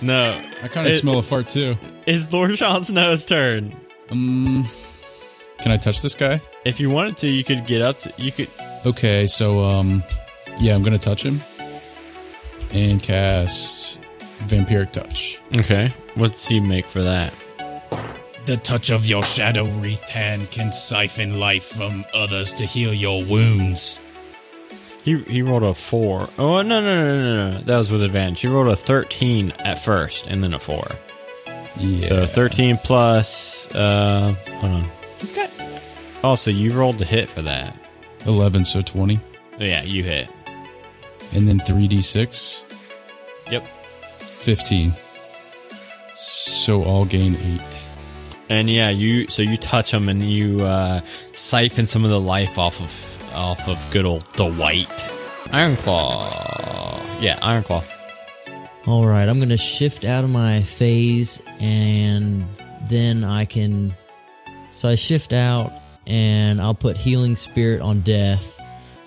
No, 0.00 0.40
I 0.62 0.68
kind 0.68 0.86
of 0.86 0.92
It- 0.94 0.98
smell 1.00 1.18
a 1.18 1.22
fart 1.22 1.48
too. 1.48 1.76
it's 2.06 2.32
Lord 2.32 2.56
Sean 2.56 2.82
Snow's 2.84 3.24
turn. 3.24 3.74
Um, 4.10 4.68
can 5.60 5.72
I 5.72 5.76
touch 5.76 6.02
this 6.02 6.14
guy? 6.14 6.40
If 6.64 6.78
you 6.80 6.88
wanted 6.90 7.16
to, 7.18 7.28
you 7.28 7.42
could 7.44 7.66
get 7.66 7.82
up 7.82 7.98
to. 8.00 8.12
You 8.16 8.30
could. 8.32 8.48
Okay, 8.86 9.26
so 9.26 9.64
um, 9.64 10.02
yeah, 10.60 10.74
I'm 10.74 10.82
gonna 10.82 10.98
touch 10.98 11.22
him 11.22 11.40
and 12.72 13.02
cast 13.02 13.98
vampiric 14.46 14.92
touch. 14.92 15.40
Okay. 15.56 15.92
What's 16.14 16.46
he 16.46 16.60
make 16.60 16.86
for 16.86 17.02
that? 17.02 17.34
The 18.44 18.56
touch 18.56 18.90
of 18.90 19.04
your 19.06 19.22
shadow 19.24 19.64
wreathed 19.66 20.08
hand 20.08 20.50
can 20.50 20.72
siphon 20.72 21.38
life 21.38 21.64
from 21.64 22.04
others 22.14 22.54
to 22.54 22.64
heal 22.66 22.94
your 22.94 23.22
wounds. 23.24 23.98
He 25.08 25.16
he 25.22 25.40
rolled 25.42 25.62
a 25.62 25.72
four. 25.72 26.28
Oh 26.38 26.60
no 26.60 26.80
no 26.80 26.80
no 26.82 27.16
no 27.16 27.50
no! 27.52 27.60
That 27.62 27.78
was 27.78 27.90
with 27.90 28.02
advantage. 28.02 28.40
He 28.40 28.46
rolled 28.46 28.68
a 28.68 28.76
thirteen 28.76 29.52
at 29.52 29.82
first, 29.82 30.26
and 30.26 30.44
then 30.44 30.52
a 30.52 30.58
four. 30.58 30.86
Yeah, 31.78 32.08
So 32.08 32.26
thirteen 32.26 32.76
plus. 32.76 33.74
Uh, 33.74 34.34
hold 34.58 34.72
on. 34.72 34.84
This 35.20 35.34
guy. 35.34 35.48
Oh, 36.22 36.34
so 36.34 36.50
you 36.50 36.72
rolled 36.72 36.98
the 36.98 37.06
hit 37.06 37.30
for 37.30 37.40
that? 37.40 37.74
eleven, 38.26 38.66
so 38.66 38.82
twenty, 38.82 39.18
Yeah, 39.58 39.82
you 39.82 40.02
hit. 40.04 40.28
and 41.32 41.48
then 41.48 41.60
three 41.60 41.88
d 41.88 42.02
six, 42.02 42.64
Yep. 43.50 43.66
fifteen. 44.18 44.92
So 46.16 46.84
I'll 46.84 47.06
gain 47.06 47.34
eight. 47.36 47.86
And 48.50 48.68
yeah, 48.68 48.90
you 48.90 49.28
so 49.28 49.42
you 49.42 49.56
touch 49.56 49.90
him 49.90 50.10
and 50.10 50.22
you 50.22 50.60
uh, 50.66 51.00
siphon 51.32 51.86
some 51.86 52.04
of 52.04 52.10
the 52.10 52.20
life 52.20 52.58
off 52.58 52.80
of 52.82 52.90
off 53.38 53.66
of 53.68 53.78
good 53.92 54.04
old 54.04 54.28
Dwight. 54.34 55.12
Iron 55.52 55.76
Claw. 55.76 57.00
Yeah, 57.20 57.38
Iron 57.40 57.62
Claw. 57.62 57.82
All 58.86 59.06
right, 59.06 59.28
I'm 59.28 59.38
gonna 59.38 59.56
shift 59.56 60.04
out 60.04 60.24
of 60.24 60.30
my 60.30 60.62
phase, 60.62 61.42
and 61.60 62.44
then 62.88 63.24
I 63.24 63.44
can. 63.44 63.94
So 64.72 64.88
I 64.88 64.94
shift 64.94 65.32
out, 65.32 65.72
and 66.06 66.60
I'll 66.60 66.74
put 66.74 66.96
healing 66.96 67.36
spirit 67.36 67.80
on 67.80 68.00
death. 68.00 68.54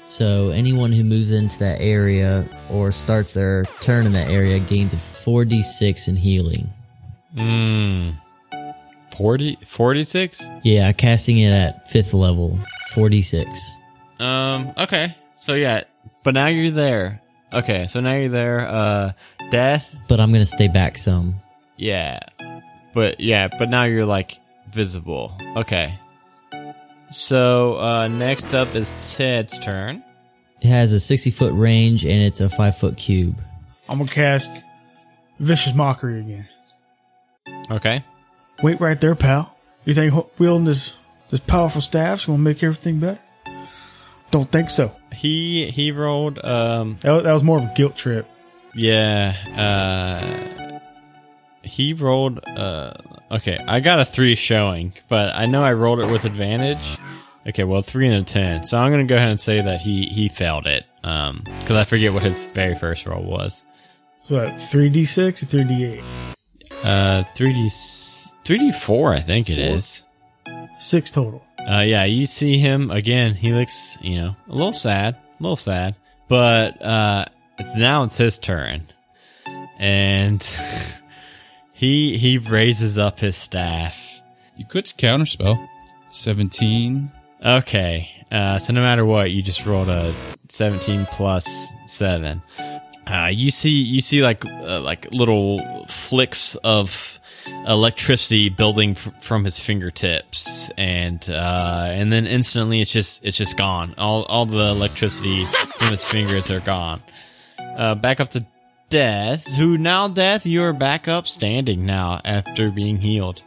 So 0.08 0.50
anyone 0.50 0.92
who 0.92 1.04
moves 1.04 1.32
into 1.32 1.58
that 1.60 1.80
area 1.80 2.46
or 2.70 2.92
starts 2.92 3.34
their 3.34 3.64
turn 3.80 4.06
in 4.06 4.12
that 4.14 4.30
area 4.30 4.60
gains 4.60 4.94
a 4.94 4.98
4d6 4.98 6.08
in 6.08 6.18
healing. 6.18 6.70
Mmm. 7.36 8.18
40, 9.18 9.58
46? 9.66 10.44
Yeah, 10.64 10.92
casting 10.92 11.38
it 11.38 11.52
at 11.52 11.90
fifth 11.90 12.14
level, 12.14 12.60
46. 12.94 13.78
Um, 14.22 14.74
okay. 14.78 15.16
So 15.42 15.54
yeah, 15.54 15.84
but 16.24 16.34
now 16.34 16.48
you're 16.48 16.72
there. 16.72 17.22
Okay, 17.54 17.88
so 17.88 18.00
now 18.00 18.14
you're 18.14 18.30
there. 18.30 18.60
Uh, 18.62 19.12
death. 19.50 19.94
But 20.08 20.20
I'm 20.20 20.32
gonna 20.32 20.46
stay 20.46 20.68
back 20.68 20.98
some. 20.98 21.36
Yeah. 21.78 22.20
But 22.94 23.20
yeah, 23.20 23.48
but 23.48 23.70
now 23.70 23.84
you're 23.84 24.06
like 24.06 24.40
visible. 24.72 25.34
Okay. 25.58 25.98
So, 27.12 27.76
uh, 27.76 28.08
next 28.08 28.54
up 28.54 28.74
is 28.74 28.94
Ted's 29.18 29.60
turn. 29.60 30.02
It 30.62 30.68
has 30.68 30.94
a 30.94 31.00
60 31.00 31.30
foot 31.32 31.54
range, 31.54 32.06
and 32.06 32.22
it's 32.22 32.40
a 32.40 32.50
5 32.50 32.78
foot 32.78 32.96
cube. 32.96 33.42
I'm 33.90 33.98
gonna 33.98 34.10
cast 34.10 34.62
Vicious 35.40 35.74
Mockery 35.74 36.22
again. 36.22 36.48
Okay. 37.70 38.06
Wait 38.64 38.80
right 38.80 39.00
there, 39.02 39.16
pal. 39.16 39.58
You 39.84 39.94
think 39.94 40.40
wielding 40.40 40.66
this 40.66 40.94
this 41.32 41.40
powerful 41.40 41.82
staff's 41.82 42.26
gonna 42.26 42.38
make 42.38 42.64
everything 42.64 43.00
better? 43.00 43.20
Don't 44.32 44.50
think 44.52 44.70
so. 44.70 44.96
He, 45.12 45.70
he 45.70 45.92
rolled, 45.92 46.44
um, 46.44 46.98
That 47.02 47.12
was, 47.12 47.24
that 47.24 47.34
was 47.34 47.44
more 47.44 47.58
of 47.58 47.64
a 47.66 47.74
guilt 47.76 47.98
trip. 47.98 48.28
Yeah. 48.74 49.36
Uh, 49.56 50.80
he 51.64 51.94
rolled. 51.94 52.48
Uh, 52.48 52.94
okay, 53.30 53.58
I 53.68 53.80
got 53.82 54.00
a 54.00 54.06
three 54.06 54.36
showing, 54.36 54.94
but 55.10 55.36
I 55.36 55.46
know 55.46 55.64
I 55.64 55.74
rolled 55.74 56.00
it 56.00 56.10
with 56.10 56.26
advantage. 56.26 56.98
Okay, 57.48 57.64
well, 57.64 57.82
three 57.82 58.08
and 58.08 58.16
a 58.16 58.24
ten. 58.24 58.66
So 58.68 58.78
I'm 58.78 58.92
gonna 58.92 59.06
go 59.06 59.16
ahead 59.16 59.30
and 59.30 59.40
say 59.40 59.62
that 59.62 59.82
he 59.82 60.06
he 60.06 60.30
failed 60.30 60.68
it. 60.68 60.86
Um, 61.04 61.42
because 61.44 61.78
I 61.78 61.84
forget 61.84 62.14
what 62.14 62.24
his 62.24 62.40
very 62.40 62.76
first 62.76 63.06
roll 63.06 63.24
was. 63.24 63.66
What, 64.28 64.62
three 64.62 64.90
D 64.90 65.06
six 65.06 65.44
or 65.44 65.48
three 65.48 65.64
D 65.64 65.86
eight? 65.86 66.04
Uh, 66.84 67.24
three 67.36 67.54
d 67.54 67.70
three 68.44 68.58
d 68.58 68.72
four, 68.72 69.14
I 69.14 69.22
think 69.22 69.50
it 69.50 69.60
is. 69.60 70.04
Six 70.80 71.12
total. 71.12 71.44
Uh, 71.70 71.82
yeah, 71.82 72.06
you 72.06 72.26
see 72.26 72.58
him 72.58 72.92
again. 72.92 73.34
He 73.34 73.54
looks, 73.54 73.98
you 74.02 74.20
know, 74.20 74.36
a 74.50 74.52
little 74.52 74.74
sad, 74.74 75.16
a 75.16 75.44
little 75.44 75.56
sad. 75.56 75.96
But 76.28 76.82
uh, 76.82 77.26
now 77.76 78.04
it's 78.04 78.18
his 78.18 78.38
turn, 78.38 78.88
and 79.78 80.42
he 81.74 82.18
he 82.18 82.38
raises 82.38 82.98
up 82.98 83.20
his 83.20 83.36
staff. 83.36 84.22
You 84.58 84.66
could 84.66 84.86
counterspell. 84.86 85.68
Seventeen. 86.10 87.12
Okay, 87.44 88.10
uh, 88.32 88.60
so 88.60 88.74
no 88.74 88.82
matter 88.82 89.06
what, 89.06 89.32
you 89.32 89.42
just 89.42 89.66
rolled 89.66 89.90
a 89.90 90.14
seventeen 90.50 91.06
plus 91.12 91.72
seven. 91.86 92.42
Uh, 93.08 93.28
you 93.32 93.52
see, 93.52 93.72
you 93.72 94.02
see 94.02 94.22
like 94.22 94.46
uh, 94.46 94.80
like 94.82 95.12
little 95.12 95.86
flicks 95.88 96.56
of 96.58 97.20
electricity 97.68 98.50
building 98.50 98.96
from 98.96 99.44
his 99.44 99.60
fingertips, 99.60 100.70
and 100.78 101.30
uh, 101.30 101.88
and 101.90 102.12
then 102.12 102.28
instantly 102.28 102.82
it's 102.82 102.92
just 102.92 103.26
it's 103.26 103.38
just 103.38 103.58
gone. 103.58 103.94
All 103.98 104.24
all 104.24 104.46
the 104.46 104.68
electricity 104.68 105.46
from 105.46 105.88
his 105.90 106.04
fingers 106.04 106.52
are 106.52 106.60
gone. 106.62 107.02
Uh, 107.60 107.96
back 107.96 108.20
up 108.20 108.30
to 108.32 108.46
Death, 108.90 109.48
who 109.56 109.78
now 109.78 110.08
Death, 110.08 110.46
you 110.46 110.64
are 110.64 110.74
back 110.74 111.08
up 111.08 111.28
standing 111.28 111.86
now 111.86 112.20
after 112.26 112.70
being 112.70 112.98
healed. 112.98 113.42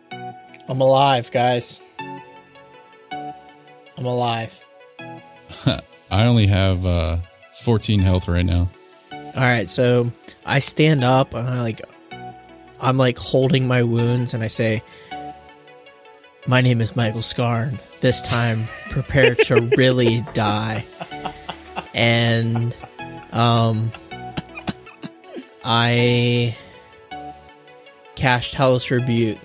I'm 0.69 0.81
alive, 0.81 1.31
guys. 1.31 1.81
I'm 3.13 4.07
alive. 4.07 4.59
I 5.67 6.25
only 6.25 6.47
have 6.47 6.87
uh, 6.87 7.17
fourteen 7.63 8.01
health 8.01 8.29
right 8.29 8.45
now. 8.47 8.69
All 9.13 9.43
right, 9.43 9.69
so 9.69 10.13
I 10.47 10.61
stand 10.61 11.03
up 11.03 11.35
and 11.35 11.49
I 11.49 11.61
like 11.61 11.83
I'm 12.81 12.97
like 12.99 13.19
holding 13.19 13.67
my 13.67 13.83
wounds 13.83 14.35
and 14.35 14.43
I 14.43 14.49
say 14.49 14.83
my 16.47 16.61
name 16.61 16.81
is 16.81 16.95
Michael 16.95 17.23
Scarn. 17.23 17.79
This 18.01 18.21
time 18.23 18.65
prepare 18.91 19.35
to 19.35 19.61
really 19.77 20.25
die. 20.35 20.85
And 21.95 22.75
um 23.33 23.91
I 25.65 26.57
cast 28.15 28.55
Hellish 28.55 28.91
Rebuke. 28.91 29.39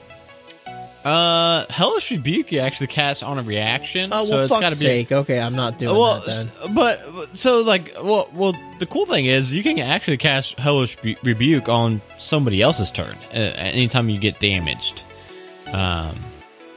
Uh, 1.06 1.66
Hellish 1.70 2.12
Rebuke 2.12 2.52
you 2.52 2.60
actually 2.60 2.88
cast 2.88 3.24
on 3.24 3.40
a 3.40 3.42
reaction. 3.44 4.12
Oh 4.12 4.24
well 4.24 4.26
so 4.26 4.40
it's 4.42 4.50
fuck's 4.50 4.62
gotta 4.62 4.76
be 4.76 4.86
sake. 4.86 5.12
Okay, 5.12 5.40
I'm 5.40 5.56
not 5.56 5.78
doing 5.80 5.98
well, 5.98 6.20
that 6.22 6.50
then. 6.62 6.74
but 6.74 7.02
so 7.38 7.62
like, 7.62 7.94
well, 8.02 8.30
well, 8.34 8.54
the 8.80 8.86
cool 8.86 9.06
thing 9.06 9.26
is 9.26 9.54
you 9.54 9.64
can 9.64 9.80
actually 9.80 10.18
cast 10.18 10.60
Hellish 10.60 10.98
Rebuke 11.24 11.70
on 11.70 12.02
somebody 12.18 12.62
else's 12.62 12.92
turn 12.92 13.16
uh, 13.34 13.38
anytime 13.38 14.10
you 14.10 14.20
get 14.20 14.40
damaged. 14.40 15.04
Um, 15.68 15.74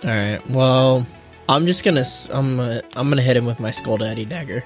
All 0.05 0.11
right. 0.11 0.41
Well, 0.49 1.05
I'm 1.49 1.67
just 1.67 1.83
gonna 1.83 2.00
s- 2.00 2.29
I'm 2.31 2.57
gonna, 2.57 2.83
I'm 2.95 3.09
gonna 3.09 3.23
hit 3.23 3.37
him 3.37 3.45
with 3.45 3.59
my 3.59 3.73
Skull 3.73 3.97
Daddy 3.97 4.25
dagger. 4.25 4.64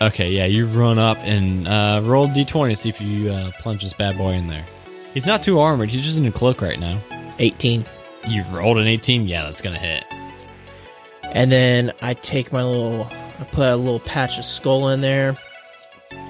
okay, 0.00 0.30
yeah, 0.30 0.46
you 0.46 0.66
run 0.66 0.98
up 0.98 1.18
and 1.20 1.68
uh, 1.68 2.00
roll 2.04 2.26
d20 2.28 2.70
to 2.70 2.76
see 2.76 2.88
if 2.88 3.00
you 3.02 3.30
uh, 3.32 3.50
plunge 3.60 3.82
this 3.82 3.92
bad 3.92 4.16
boy 4.16 4.30
in 4.32 4.46
there. 4.46 4.64
He's 5.12 5.26
not 5.26 5.42
too 5.42 5.58
armored. 5.58 5.90
He's 5.90 6.04
just 6.04 6.16
in 6.18 6.24
a 6.26 6.32
cloak 6.32 6.62
right 6.62 6.80
now. 6.80 6.98
18. 7.38 7.84
You 8.28 8.42
rolled 8.50 8.78
an 8.78 8.86
18. 8.86 9.26
Yeah, 9.28 9.44
that's 9.44 9.60
gonna 9.62 9.78
hit. 9.78 10.04
And 11.24 11.50
then 11.52 11.92
I 12.02 12.14
take 12.14 12.52
my 12.52 12.62
little, 12.64 13.06
I 13.40 13.44
put 13.44 13.68
a 13.68 13.76
little 13.76 14.00
patch 14.00 14.38
of 14.38 14.44
skull 14.44 14.88
in 14.88 15.00
there. 15.00 15.36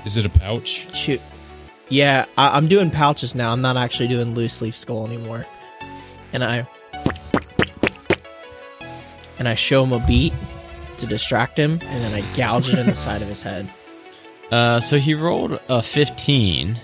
Is 0.04 0.16
it 0.16 0.26
a 0.26 0.30
pouch? 0.30 0.92
Shoot. 0.94 1.20
Yeah, 1.88 2.24
I, 2.36 2.56
I'm 2.56 2.66
doing 2.68 2.90
pouches 2.90 3.34
now. 3.34 3.52
I'm 3.52 3.60
not 3.62 3.76
actually 3.76 4.08
doing 4.08 4.34
loose 4.34 4.60
leaf 4.60 4.74
skull 4.74 5.06
anymore. 5.06 5.46
And 6.32 6.42
I 6.42 6.66
and 9.38 9.48
I 9.48 9.54
show 9.54 9.84
him 9.84 9.92
a 9.92 10.04
beat 10.06 10.32
to 10.98 11.06
distract 11.06 11.56
him, 11.58 11.72
and 11.72 11.80
then 11.82 12.14
I 12.14 12.36
gouge 12.36 12.68
it 12.72 12.78
in 12.78 12.86
the 12.86 12.94
side 12.96 13.22
of 13.22 13.28
his 13.28 13.42
head. 13.42 13.68
Uh, 14.48 14.78
so 14.78 14.96
he 14.96 15.12
rolled 15.12 15.58
a 15.68 15.82
15. 15.82 16.76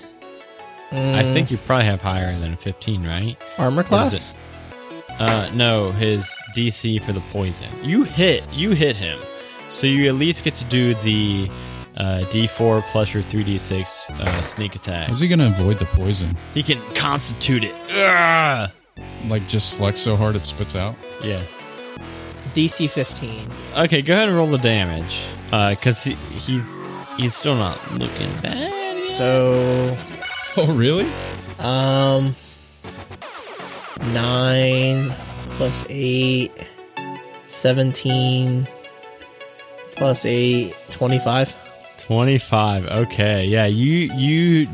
I 0.90 0.94
Mm, 0.96 1.32
think 1.32 1.52
you 1.52 1.56
probably 1.58 1.84
have 1.86 2.02
higher 2.02 2.36
than 2.40 2.54
a 2.54 2.56
15, 2.56 3.06
right? 3.06 3.36
armor 3.56 3.84
What 3.84 4.12
is 4.12 4.28
class. 4.30 4.34
Uh, 5.22 5.48
no, 5.54 5.92
his 5.92 6.24
DC 6.56 7.00
for 7.02 7.12
the 7.12 7.20
poison. 7.32 7.68
You 7.82 8.02
hit, 8.04 8.44
you 8.52 8.70
hit 8.70 8.96
him. 8.96 9.18
So 9.68 9.86
you 9.86 10.08
at 10.08 10.14
least 10.16 10.42
get 10.42 10.54
to 10.56 10.64
do 10.64 10.94
the 10.96 11.48
uh, 11.96 12.24
D4 12.30 12.82
plus 12.90 13.14
your 13.14 13.22
3D6 13.22 14.10
uh, 14.10 14.42
sneak 14.42 14.74
attack. 14.74 15.06
How's 15.08 15.20
he 15.20 15.28
gonna 15.28 15.46
avoid 15.46 15.78
the 15.78 15.84
poison? 15.86 16.36
He 16.54 16.62
can 16.62 16.78
constitute 16.94 17.64
it. 17.64 17.74
Ugh! 17.90 18.70
Like 19.28 19.46
just 19.48 19.74
flex 19.74 20.00
so 20.00 20.16
hard 20.16 20.34
it 20.36 20.40
spits 20.42 20.74
out? 20.74 20.94
Yeah. 21.22 21.42
DC 22.54 22.90
15. 22.90 23.48
Okay, 23.84 24.02
go 24.02 24.12
ahead 24.14 24.28
and 24.28 24.36
roll 24.36 24.48
the 24.48 24.58
damage. 24.58 25.24
Uh, 25.52 25.74
cause 25.80 26.02
he, 26.02 26.14
he's 26.14 26.68
he's 27.16 27.34
still 27.34 27.54
not 27.56 27.78
looking 27.92 28.30
bad. 28.42 29.06
So, 29.08 29.96
Oh 30.56 30.74
really? 30.74 31.08
um, 31.60 32.34
nine 34.12 35.10
plus 35.52 35.86
eight, 35.88 36.52
17 37.48 38.66
plus 39.96 40.24
eight, 40.24 40.74
25. 40.90 42.02
25. 42.06 42.86
Okay. 42.88 43.46
Yeah, 43.46 43.66
you 43.66 44.12
you 44.14 44.68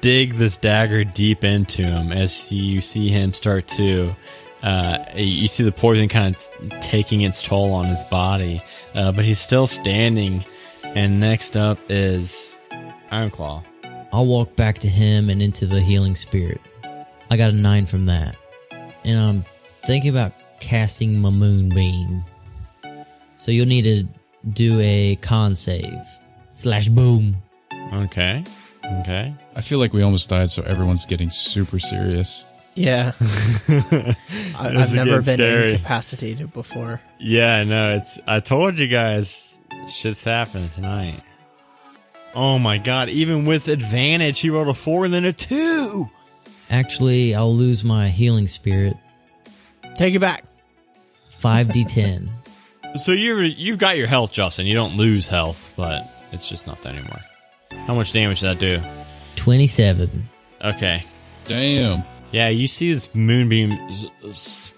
dig 0.00 0.34
this 0.34 0.56
dagger 0.56 1.04
deep 1.04 1.42
into 1.42 1.82
him 1.82 2.12
as 2.12 2.52
you 2.52 2.80
see 2.80 3.08
him 3.08 3.32
start 3.32 3.66
to 3.66 4.14
uh 4.62 4.98
you 5.16 5.48
see 5.48 5.64
the 5.64 5.72
poison 5.72 6.06
kind 6.06 6.36
of 6.36 6.80
taking 6.80 7.22
its 7.22 7.40
toll 7.40 7.72
on 7.72 7.86
his 7.86 8.02
body. 8.04 8.60
Uh, 8.94 9.12
but 9.12 9.24
he's 9.24 9.40
still 9.40 9.66
standing 9.66 10.44
and 10.84 11.18
next 11.18 11.56
up 11.56 11.78
is 11.88 12.56
Ironclaw. 13.10 13.64
I'll 14.12 14.26
walk 14.26 14.54
back 14.56 14.78
to 14.78 14.88
him 14.88 15.30
and 15.30 15.42
into 15.42 15.66
the 15.66 15.80
healing 15.80 16.14
spirit. 16.14 16.60
I 17.30 17.36
got 17.36 17.50
a 17.50 17.56
nine 17.56 17.86
from 17.86 18.06
that. 18.06 18.36
And 19.06 19.18
um, 19.18 19.28
I'm 19.28 19.44
thinking 19.86 20.10
about 20.10 20.32
casting 20.58 21.20
my 21.20 21.30
moonbeam. 21.30 22.24
So 23.38 23.52
you'll 23.52 23.66
need 23.66 23.82
to 23.82 24.08
do 24.52 24.80
a 24.80 25.16
con 25.16 25.54
save. 25.54 26.04
Slash 26.50 26.88
boom. 26.88 27.36
Okay. 27.92 28.44
Okay. 28.84 29.34
I 29.54 29.60
feel 29.60 29.78
like 29.78 29.92
we 29.92 30.02
almost 30.02 30.28
died, 30.28 30.50
so 30.50 30.62
everyone's 30.62 31.06
getting 31.06 31.30
super 31.30 31.78
serious. 31.78 32.46
Yeah. 32.74 33.12
I, 33.68 34.14
I've 34.58 34.94
never 34.94 35.22
been 35.22 35.36
scary. 35.36 35.72
incapacitated 35.74 36.52
before. 36.52 37.00
Yeah, 37.18 37.62
no, 37.64 37.94
it's. 37.96 38.18
I 38.26 38.40
told 38.40 38.78
you 38.78 38.86
guys, 38.86 39.58
shit's 39.88 40.24
happening 40.24 40.68
tonight. 40.70 41.20
Oh 42.34 42.58
my 42.58 42.76
god! 42.78 43.08
Even 43.08 43.46
with 43.46 43.68
advantage, 43.68 44.40
he 44.40 44.50
rolled 44.50 44.68
a 44.68 44.74
four 44.74 45.06
and 45.06 45.14
then 45.14 45.24
a 45.24 45.32
two. 45.32 46.10
Actually, 46.70 47.34
I'll 47.34 47.54
lose 47.54 47.84
my 47.84 48.08
healing 48.08 48.48
spirit. 48.48 48.96
Take 49.96 50.14
it 50.14 50.18
back. 50.20 50.44
5d10. 51.40 52.28
So 52.94 53.12
you 53.12 53.38
you've 53.40 53.76
got 53.76 53.98
your 53.98 54.06
health, 54.06 54.32
Justin. 54.32 54.64
You 54.66 54.72
don't 54.72 54.96
lose 54.96 55.28
health, 55.28 55.70
but 55.76 56.10
it's 56.32 56.48
just 56.48 56.66
not 56.66 56.80
there 56.80 56.94
anymore. 56.94 57.18
How 57.86 57.94
much 57.94 58.12
damage 58.12 58.40
did 58.40 58.56
that 58.56 58.58
do? 58.58 58.80
27. 59.34 60.26
Okay. 60.64 61.04
Damn. 61.44 62.04
Yeah, 62.32 62.48
you 62.48 62.66
see 62.66 62.94
this 62.94 63.14
moonbeam 63.14 63.72
s- 63.72 64.06
s- 64.24 64.72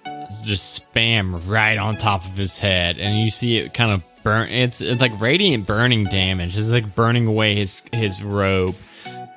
just 0.44 0.92
spam 0.92 1.46
right 1.48 1.78
on 1.78 1.96
top 1.96 2.24
of 2.24 2.36
his 2.36 2.58
head, 2.58 2.98
and 2.98 3.20
you 3.22 3.30
see 3.30 3.58
it 3.58 3.72
kind 3.72 3.92
of 3.92 4.04
burn. 4.24 4.48
It's 4.48 4.80
it's 4.80 5.00
like 5.00 5.20
radiant 5.20 5.68
burning 5.68 6.02
damage. 6.04 6.58
It's 6.58 6.70
like 6.70 6.96
burning 6.96 7.28
away 7.28 7.54
his 7.54 7.82
his 7.92 8.20
robe, 8.20 8.74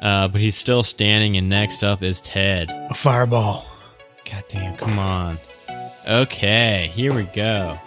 uh, 0.01 0.27
but 0.27 0.41
he's 0.41 0.57
still 0.57 0.83
standing. 0.83 1.37
And 1.37 1.49
next 1.49 1.83
up 1.83 2.03
is 2.03 2.21
Ted. 2.21 2.69
A 2.89 2.93
fireball. 2.93 3.65
God 4.29 4.43
damn, 4.47 4.77
come 4.77 4.99
on. 4.99 5.37
Okay, 6.07 6.89
here 6.93 7.13
we 7.13 7.23
go. 7.35 7.77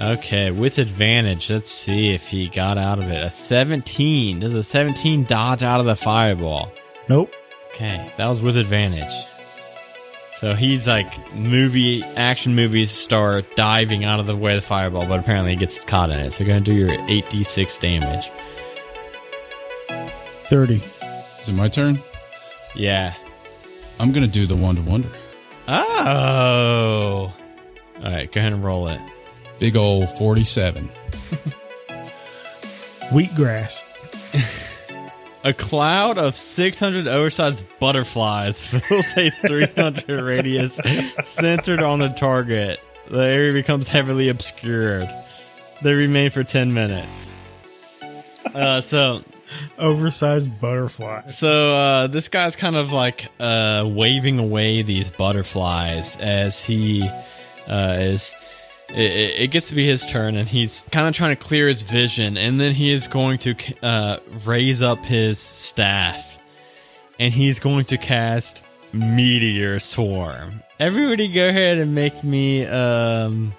Okay, 0.00 0.50
with 0.50 0.78
advantage, 0.78 1.50
let's 1.50 1.70
see 1.70 2.10
if 2.10 2.28
he 2.28 2.48
got 2.48 2.78
out 2.78 2.98
of 2.98 3.08
it. 3.10 3.22
A 3.22 3.30
17. 3.30 4.40
Does 4.40 4.54
a 4.54 4.62
17 4.62 5.24
dodge 5.24 5.62
out 5.62 5.80
of 5.80 5.86
the 5.86 5.94
fireball? 5.96 6.72
Nope. 7.08 7.32
Okay, 7.68 8.12
that 8.16 8.28
was 8.28 8.40
with 8.40 8.56
advantage. 8.56 9.12
So 10.36 10.54
he's 10.54 10.86
like 10.86 11.06
movie 11.34 12.02
action 12.02 12.54
movies 12.54 12.90
star 12.90 13.42
diving 13.56 14.04
out 14.04 14.20
of 14.20 14.26
the 14.26 14.36
way 14.36 14.56
of 14.56 14.62
the 14.62 14.66
fireball, 14.66 15.06
but 15.06 15.20
apparently 15.20 15.52
he 15.52 15.56
gets 15.56 15.78
caught 15.78 16.10
in 16.10 16.18
it. 16.18 16.32
So 16.32 16.44
you're 16.44 16.52
gonna 16.52 16.64
do 16.64 16.74
your 16.74 16.90
8d6 16.90 17.80
damage. 17.80 18.30
30. 20.46 20.82
Is 21.44 21.50
it 21.50 21.52
my 21.52 21.68
turn? 21.68 21.98
Yeah. 22.74 23.12
I'm 24.00 24.12
gonna 24.12 24.26
do 24.26 24.46
the 24.46 24.56
wand 24.56 24.78
of 24.78 24.88
wonder. 24.88 25.10
Oh. 25.68 27.34
Alright, 27.98 28.32
go 28.32 28.40
ahead 28.40 28.54
and 28.54 28.64
roll 28.64 28.88
it. 28.88 28.98
Big 29.58 29.76
old 29.76 30.08
47. 30.16 30.88
Wheatgrass. 33.10 33.82
A 35.44 35.52
cloud 35.52 36.16
of 36.16 36.34
600 36.34 37.06
oversized 37.06 37.66
butterflies 37.78 38.64
fills 38.88 39.14
a 39.18 39.28
300 39.28 40.22
radius 40.22 40.80
centered 41.22 41.82
on 41.82 41.98
the 41.98 42.08
target. 42.08 42.80
The 43.10 43.18
area 43.18 43.52
becomes 43.52 43.88
heavily 43.88 44.30
obscured. 44.30 45.10
They 45.82 45.92
remain 45.92 46.30
for 46.30 46.42
10 46.42 46.72
minutes. 46.72 47.34
Uh, 48.54 48.80
so 48.80 49.22
Oversized 49.78 50.60
butterflies. 50.60 51.38
So 51.38 51.74
uh, 51.74 52.06
this 52.06 52.28
guy's 52.28 52.56
kind 52.56 52.76
of 52.76 52.92
like 52.92 53.30
uh, 53.38 53.84
waving 53.86 54.38
away 54.38 54.82
these 54.82 55.10
butterflies 55.10 56.18
as 56.18 56.62
he 56.62 57.08
uh, 57.68 57.96
is. 57.98 58.34
It, 58.90 59.42
it 59.42 59.50
gets 59.50 59.70
to 59.70 59.74
be 59.74 59.86
his 59.86 60.04
turn, 60.06 60.36
and 60.36 60.48
he's 60.48 60.82
kind 60.90 61.08
of 61.08 61.14
trying 61.14 61.34
to 61.34 61.42
clear 61.42 61.68
his 61.68 61.82
vision, 61.82 62.36
and 62.36 62.60
then 62.60 62.74
he 62.74 62.92
is 62.92 63.06
going 63.06 63.38
to 63.38 63.54
uh, 63.82 64.18
raise 64.44 64.82
up 64.82 65.04
his 65.04 65.38
staff, 65.38 66.38
and 67.18 67.32
he's 67.32 67.58
going 67.60 67.86
to 67.86 67.98
cast 67.98 68.62
Meteor 68.92 69.80
Swarm. 69.80 70.60
Everybody, 70.78 71.32
go 71.32 71.48
ahead 71.48 71.78
and 71.78 71.94
make 71.94 72.22
me 72.22 72.66
um, 72.66 73.54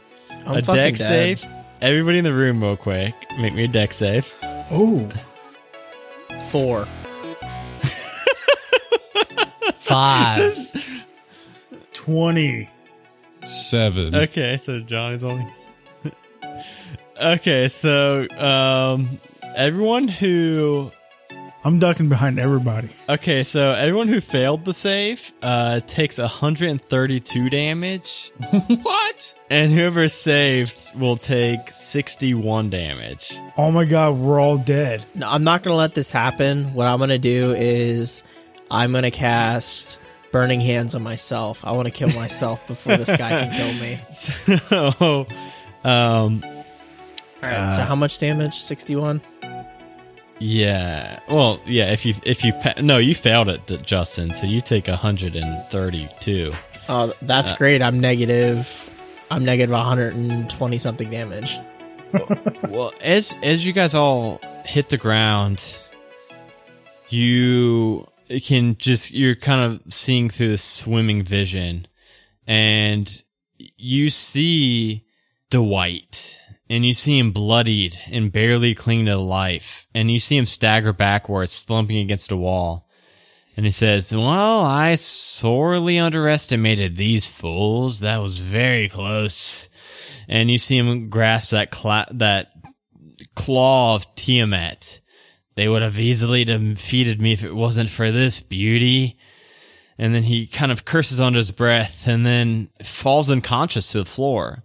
I'm 0.46 0.58
a 0.58 0.62
deck 0.62 0.96
dead. 0.96 0.98
save. 0.98 1.46
Everybody 1.82 2.20
in 2.20 2.24
the 2.24 2.34
room, 2.34 2.62
real 2.62 2.78
quick, 2.78 3.14
make 3.40 3.54
me 3.54 3.66
a 3.66 3.68
dex 3.68 3.98
save. 3.98 4.32
Oh. 4.72 5.12
Four. 6.56 6.86
5. 9.74 11.04
20. 11.92 12.70
Seven. 13.42 14.16
Okay, 14.16 14.56
so 14.56 14.80
Johnny's 14.80 15.26
only. 15.26 15.46
okay, 17.22 17.68
so 17.68 18.26
um, 18.38 19.20
everyone 19.54 20.08
who 20.08 20.94
I'm 21.66 21.80
ducking 21.80 22.10
behind 22.10 22.38
everybody. 22.38 22.90
okay, 23.10 23.42
so 23.44 23.72
everyone 23.72 24.08
who 24.08 24.22
failed 24.22 24.66
the 24.66 24.74
save 24.74 25.32
uh, 25.42 25.80
takes 25.88 26.20
132 26.20 27.50
damage, 27.50 28.32
what? 28.84 29.36
and 29.50 29.72
whoever 29.74 30.08
saved 30.08 30.92
will 30.96 31.18
take 31.18 31.72
61 31.72 32.70
damage. 32.70 33.40
Oh 33.58 33.72
my 33.72 33.86
god, 33.86 34.16
we're 34.18 34.40
all 34.40 34.60
dead. 34.60 35.04
No, 35.16 35.28
I'm 35.28 35.44
not 35.44 35.64
gonna 35.64 35.76
let 35.76 35.96
this 35.96 36.12
happen. 36.12 36.72
What 36.76 36.86
I'm 36.88 37.00
gonna 37.00 37.18
do 37.18 37.54
is 37.54 38.22
I'm 38.70 38.92
gonna 38.92 39.10
cast 39.10 39.98
Burning 40.32 40.62
Hands 40.62 40.94
on 40.94 41.02
myself. 41.02 41.66
I 41.66 41.72
want 41.72 41.88
to 41.88 41.92
kill 41.92 42.10
myself 42.10 42.68
before 42.68 42.96
this 42.96 43.18
guy 43.18 43.32
can 43.32 43.52
kill 43.52 43.82
me. 43.82 44.00
So, 44.12 45.26
um, 45.84 46.44
All 46.44 47.50
right. 47.50 47.76
so 47.76 47.82
how 47.82 47.96
much 47.96 48.20
damage? 48.20 48.56
Sixty-one. 48.56 49.22
Yeah, 50.40 51.20
well, 51.30 51.60
yeah. 51.66 51.92
If 51.92 52.06
you 52.06 52.14
if 52.24 52.44
you 52.44 52.54
pa- 52.54 52.82
no, 52.82 52.98
you 52.98 53.16
failed 53.16 53.50
it, 53.50 53.84
Justin. 53.84 54.34
So 54.34 54.48
you 54.48 54.62
take 54.62 54.88
132. 54.88 56.54
Oh, 56.88 57.14
that's 57.22 57.52
uh, 57.52 57.56
great. 57.56 57.82
I'm 57.82 58.00
negative. 58.00 58.90
I'm 59.32 59.44
negative 59.44 59.72
120 59.72 60.78
something 60.78 61.10
damage. 61.10 61.58
well 62.70 62.94
as 63.02 63.34
as 63.44 63.66
you 63.66 63.74
guys 63.74 63.94
all 63.94 64.40
hit 64.64 64.90
the 64.90 64.98
ground 64.98 65.78
you 67.10 68.06
can 68.44 68.76
just 68.78 69.12
you're 69.12 69.36
kind 69.36 69.62
of 69.62 69.94
seeing 69.94 70.30
through 70.30 70.50
the 70.50 70.58
swimming 70.58 71.24
vision 71.24 71.88
and 72.48 73.24
you 73.58 74.10
see 74.10 75.06
dwight 75.50 76.40
and 76.70 76.86
you 76.86 76.94
see 76.94 77.20
him 77.20 77.32
bloodied 77.32 77.98
and 78.08 78.32
barely 78.32 78.74
clinging 78.74 79.06
to 79.06 79.18
life 79.18 79.88
and 79.94 80.10
you 80.10 80.20
see 80.20 80.38
him 80.38 80.46
stagger 80.46 80.94
backwards 80.94 81.52
slumping 81.52 81.98
against 81.98 82.32
a 82.32 82.38
wall 82.38 82.86
And 83.56 83.66
he 83.66 83.72
says, 83.72 84.12
Well, 84.12 84.62
I 84.62 84.96
sorely 84.96 85.98
underestimated 85.98 86.96
these 86.96 87.26
fools. 87.26 88.02
That 88.02 88.18
was 88.18 88.40
very 88.40 88.90
close. 88.90 89.70
And 90.28 90.52
you 90.52 90.58
see 90.58 90.78
him 90.78 91.10
grasp 91.10 91.52
that 91.52 91.72
that 92.12 92.52
claw 93.36 93.96
of 93.96 94.14
Tiamat. 94.16 95.00
They 95.56 95.70
would 95.70 95.84
have 95.84 96.00
easily 96.00 96.44
defeated 96.44 97.22
me 97.22 97.32
if 97.32 97.44
it 97.44 97.56
wasn't 97.56 97.90
for 97.90 98.12
this 98.12 98.42
beauty. 98.42 99.18
And 99.98 100.14
then 100.14 100.24
he 100.24 100.48
kind 100.48 100.74
of 100.74 100.84
curses 100.84 101.22
under 101.22 101.38
his 101.38 101.52
breath 101.52 102.08
and 102.08 102.26
then 102.26 102.70
falls 102.84 103.32
unconscious 103.32 103.92
to 103.94 104.00
the 104.00 104.06
floor. 104.06 104.65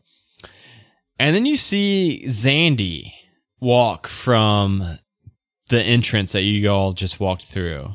And 1.20 1.36
then 1.36 1.44
you 1.44 1.58
see 1.58 2.22
Zandy 2.28 3.12
walk 3.60 4.06
from 4.06 4.98
the 5.68 5.82
entrance 5.82 6.32
that 6.32 6.44
you 6.44 6.70
all 6.70 6.94
just 6.94 7.20
walked 7.20 7.44
through. 7.44 7.94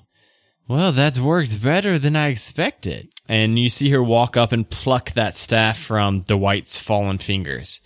Well, 0.68 0.92
that 0.92 1.18
worked 1.18 1.64
better 1.64 1.98
than 1.98 2.16
I 2.16 2.28
expected. 2.28 3.10
And 3.28 3.58
you 3.58 3.68
see 3.68 3.90
her 3.90 4.04
walk 4.04 4.38
up 4.38 4.52
and 4.52 4.70
pluck 4.70 5.10
that 5.14 5.34
staff 5.34 5.80
from 5.80 6.22
Dwight's 6.22 6.78
fallen 6.78 7.18
fingers. 7.18 7.82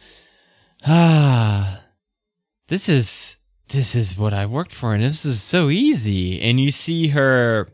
Ah, 0.86 1.84
this 2.68 2.90
is, 2.90 3.38
this 3.70 3.96
is 3.96 4.18
what 4.18 4.34
I 4.34 4.46
worked 4.46 4.74
for 4.74 4.94
and 4.94 5.02
this 5.02 5.24
is 5.24 5.42
so 5.42 5.70
easy. 5.70 6.42
And 6.42 6.60
you 6.60 6.70
see 6.70 7.08
her 7.08 7.70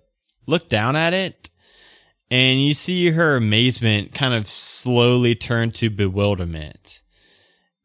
look 0.46 0.70
down 0.70 0.96
at 0.96 1.16
it 1.16 1.50
and 2.30 2.62
you 2.64 2.76
see 2.76 3.10
her 3.10 3.36
amazement 3.36 4.14
kind 4.14 4.36
of 4.36 4.48
slowly 4.48 5.34
turn 5.34 5.72
to 5.72 5.90
bewilderment. 5.90 7.02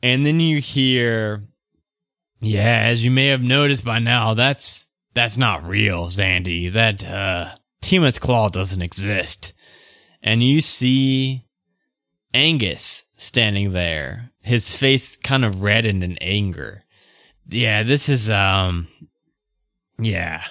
And 0.02 0.24
then 0.24 0.40
you 0.40 0.60
hear, 0.60 1.44
yeah, 2.40 2.78
as 2.86 3.04
you 3.04 3.10
may 3.10 3.26
have 3.26 3.42
noticed 3.42 3.84
by 3.84 3.98
now, 3.98 4.34
that's, 4.34 4.88
that's 5.14 5.36
not 5.36 5.66
real, 5.66 6.06
Zandy. 6.06 6.72
That, 6.72 7.04
uh, 7.04 7.54
Tiamat's 7.82 8.18
Claw 8.18 8.48
doesn't 8.48 8.82
exist. 8.82 9.52
And 10.22 10.42
you 10.42 10.60
see 10.60 11.46
Angus 12.32 13.04
standing 13.16 13.72
there, 13.72 14.30
his 14.40 14.74
face 14.74 15.16
kind 15.16 15.44
of 15.44 15.62
reddened 15.62 16.04
in 16.04 16.16
anger. 16.18 16.84
Yeah, 17.46 17.82
this 17.82 18.08
is, 18.08 18.30
um, 18.30 18.88
yeah. 19.98 20.44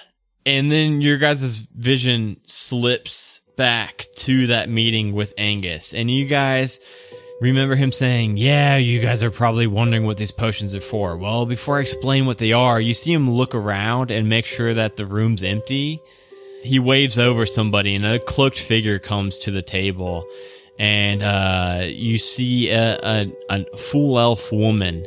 And 0.46 0.70
then 0.70 1.00
your 1.00 1.18
guys' 1.18 1.60
vision 1.60 2.40
slips 2.44 3.42
back 3.56 4.06
to 4.16 4.46
that 4.46 4.68
meeting 4.70 5.12
with 5.12 5.34
Angus, 5.36 5.92
and 5.92 6.10
you 6.10 6.24
guys 6.24 6.80
remember 7.40 7.74
him 7.74 7.92
saying, 7.92 8.36
Yeah, 8.36 8.76
you 8.76 9.00
guys 9.00 9.22
are 9.22 9.30
probably 9.30 9.66
wondering 9.66 10.04
what 10.04 10.16
these 10.16 10.32
potions 10.32 10.74
are 10.74 10.80
for. 10.80 11.16
Well, 11.16 11.46
before 11.46 11.78
I 11.78 11.82
explain 11.82 12.26
what 12.26 12.38
they 12.38 12.52
are, 12.52 12.80
you 12.80 12.94
see 12.94 13.12
him 13.12 13.30
look 13.30 13.54
around 13.54 14.10
and 14.10 14.28
make 14.28 14.46
sure 14.46 14.74
that 14.74 14.96
the 14.96 15.06
room's 15.06 15.42
empty. 15.42 16.02
He 16.62 16.78
waves 16.78 17.18
over 17.18 17.46
somebody, 17.46 17.94
and 17.94 18.04
a 18.04 18.18
cloaked 18.18 18.58
figure 18.58 18.98
comes 18.98 19.38
to 19.40 19.50
the 19.50 19.62
table, 19.62 20.26
and 20.78 21.22
uh, 21.22 21.86
you 21.86 22.18
see 22.18 22.70
a, 22.70 22.98
a, 23.02 23.26
a 23.48 23.76
full 23.78 24.18
elf 24.18 24.52
woman 24.52 25.06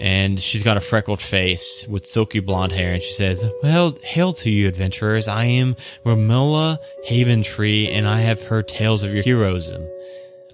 and 0.00 0.40
she's 0.40 0.62
got 0.62 0.78
a 0.78 0.80
freckled 0.80 1.20
face 1.20 1.86
with 1.86 2.06
silky 2.06 2.40
blonde 2.40 2.72
hair, 2.72 2.94
and 2.94 3.02
she 3.02 3.12
says, 3.12 3.44
Well, 3.62 3.94
hail 4.02 4.32
to 4.32 4.50
you, 4.50 4.66
adventurers. 4.66 5.28
I 5.28 5.44
am 5.44 5.76
Romola 6.06 6.78
Haventree, 7.06 7.94
and 7.94 8.08
I 8.08 8.20
have 8.20 8.42
heard 8.42 8.66
tales 8.66 9.04
of 9.04 9.12
your 9.12 9.22
heroism. 9.22 9.86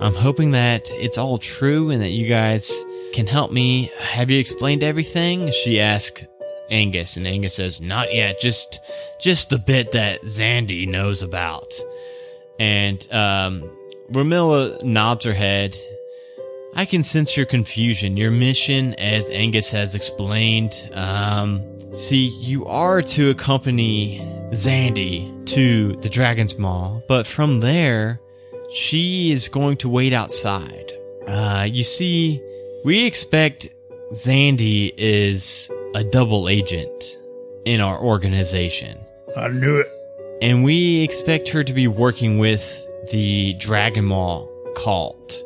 I'm 0.01 0.15
hoping 0.15 0.53
that 0.53 0.83
it's 0.89 1.19
all 1.19 1.39
true 1.39 1.91
and 1.91 2.03
that 2.03 2.11
you 2.11 2.29
guys 2.29 2.73
can 3.13 3.27
help 3.27 3.51
me. 3.51 3.91
Have 4.01 4.31
you 4.31 4.39
explained 4.39 4.83
everything? 4.83 5.51
She 5.65 5.81
asked 5.81 6.27
Angus, 6.71 7.17
and 7.17 7.27
Angus 7.27 7.55
says, 7.55 7.81
Not 7.81 8.13
yet, 8.15 8.41
just 8.41 8.81
just 9.21 9.51
the 9.51 9.59
bit 9.59 9.93
that 9.93 10.23
Zandy 10.23 10.87
knows 10.87 11.23
about. 11.23 11.73
And 12.59 13.01
um 13.13 13.71
Romilla 14.11 14.83
nods 14.83 15.25
her 15.25 15.35
head 15.35 15.75
I 16.77 16.85
can 16.85 17.03
sense 17.03 17.39
your 17.39 17.47
confusion. 17.47 18.19
Your 18.19 18.31
mission, 18.31 18.93
as 18.97 19.31
Angus 19.31 19.71
has 19.71 19.95
explained, 19.95 20.91
um, 20.93 21.63
see, 21.95 22.27
you 22.27 22.67
are 22.67 23.01
to 23.01 23.31
accompany 23.31 24.21
Zandy 24.53 25.47
to 25.47 25.97
the 26.03 26.11
Dragon's 26.11 26.59
Maw, 26.59 27.01
but 27.09 27.27
from 27.27 27.61
there, 27.61 28.21
she 28.71 29.33
is 29.33 29.49
going 29.49 29.77
to 29.79 29.89
wait 29.89 30.13
outside. 30.13 30.93
Uh, 31.27 31.67
you 31.69 31.83
see, 31.83 32.43
we 32.85 33.05
expect 33.05 33.69
Zandy 34.13 34.93
is 34.97 35.71
a 35.95 36.05
double 36.05 36.49
agent 36.49 37.19
in 37.65 37.81
our 37.81 37.99
organization. 37.99 38.99
I 39.37 39.49
knew 39.49 39.81
it. 39.81 39.89
And 40.41 40.63
we 40.63 41.03
expect 41.03 41.49
her 41.49 41.65
to 41.65 41.73
be 41.73 41.89
working 41.89 42.39
with 42.39 42.87
the 43.11 43.55
Dragon 43.55 44.05
Maw 44.05 44.47
cult. 44.77 45.43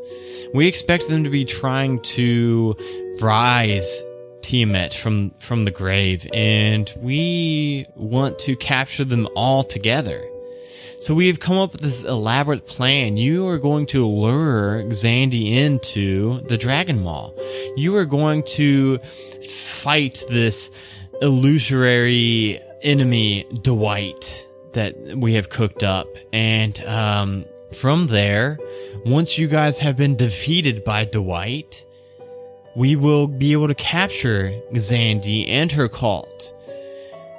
We 0.53 0.67
expect 0.67 1.09
them 1.09 1.25
to 1.25 1.31
be 1.31 1.45
trying 1.45 2.01
to 2.03 2.77
rise 3.21 4.03
Tiamat 4.43 4.93
from, 4.93 5.31
from 5.39 5.65
the 5.65 5.71
grave, 5.71 6.27
and 6.35 6.93
we 6.97 7.87
want 7.95 8.39
to 8.41 8.57
capture 8.57 9.05
them 9.05 9.29
all 9.37 9.63
together. 9.63 10.29
So 11.01 11.15
we 11.15 11.29
have 11.29 11.41
come 11.41 11.57
up 11.57 11.73
with 11.73 11.81
this 11.81 12.05
elaborate 12.05 12.67
plan. 12.67 13.17
You 13.17 13.49
are 13.49 13.57
going 13.57 13.87
to 13.87 14.07
lure 14.07 14.85
Zandy 14.89 15.55
into 15.55 16.43
the 16.43 16.59
Dragon 16.59 17.03
Maw. 17.03 17.33
You 17.75 17.97
are 17.97 18.05
going 18.05 18.43
to 18.59 18.99
fight 18.99 20.23
this 20.29 20.71
illusory 21.23 22.61
enemy, 22.83 23.47
Dwight, 23.63 24.47
that 24.75 24.95
we 25.17 25.35
have 25.35 25.49
cooked 25.49 25.83
up. 25.83 26.07
And 26.35 26.79
um, 26.85 27.47
from 27.73 28.09
there, 28.09 28.59
once 29.07 29.39
you 29.39 29.49
guys 29.49 29.79
have 29.79 29.97
been 29.97 30.17
defeated 30.17 30.85
by 30.85 31.07
Dwight, 31.07 31.87
we 32.77 32.95
will 32.95 33.27
be 33.27 33.53
able 33.53 33.69
to 33.69 33.75
capture 33.75 34.53
Zandy 34.75 35.49
and 35.49 35.73
her 35.73 35.89
cult. 35.89 36.55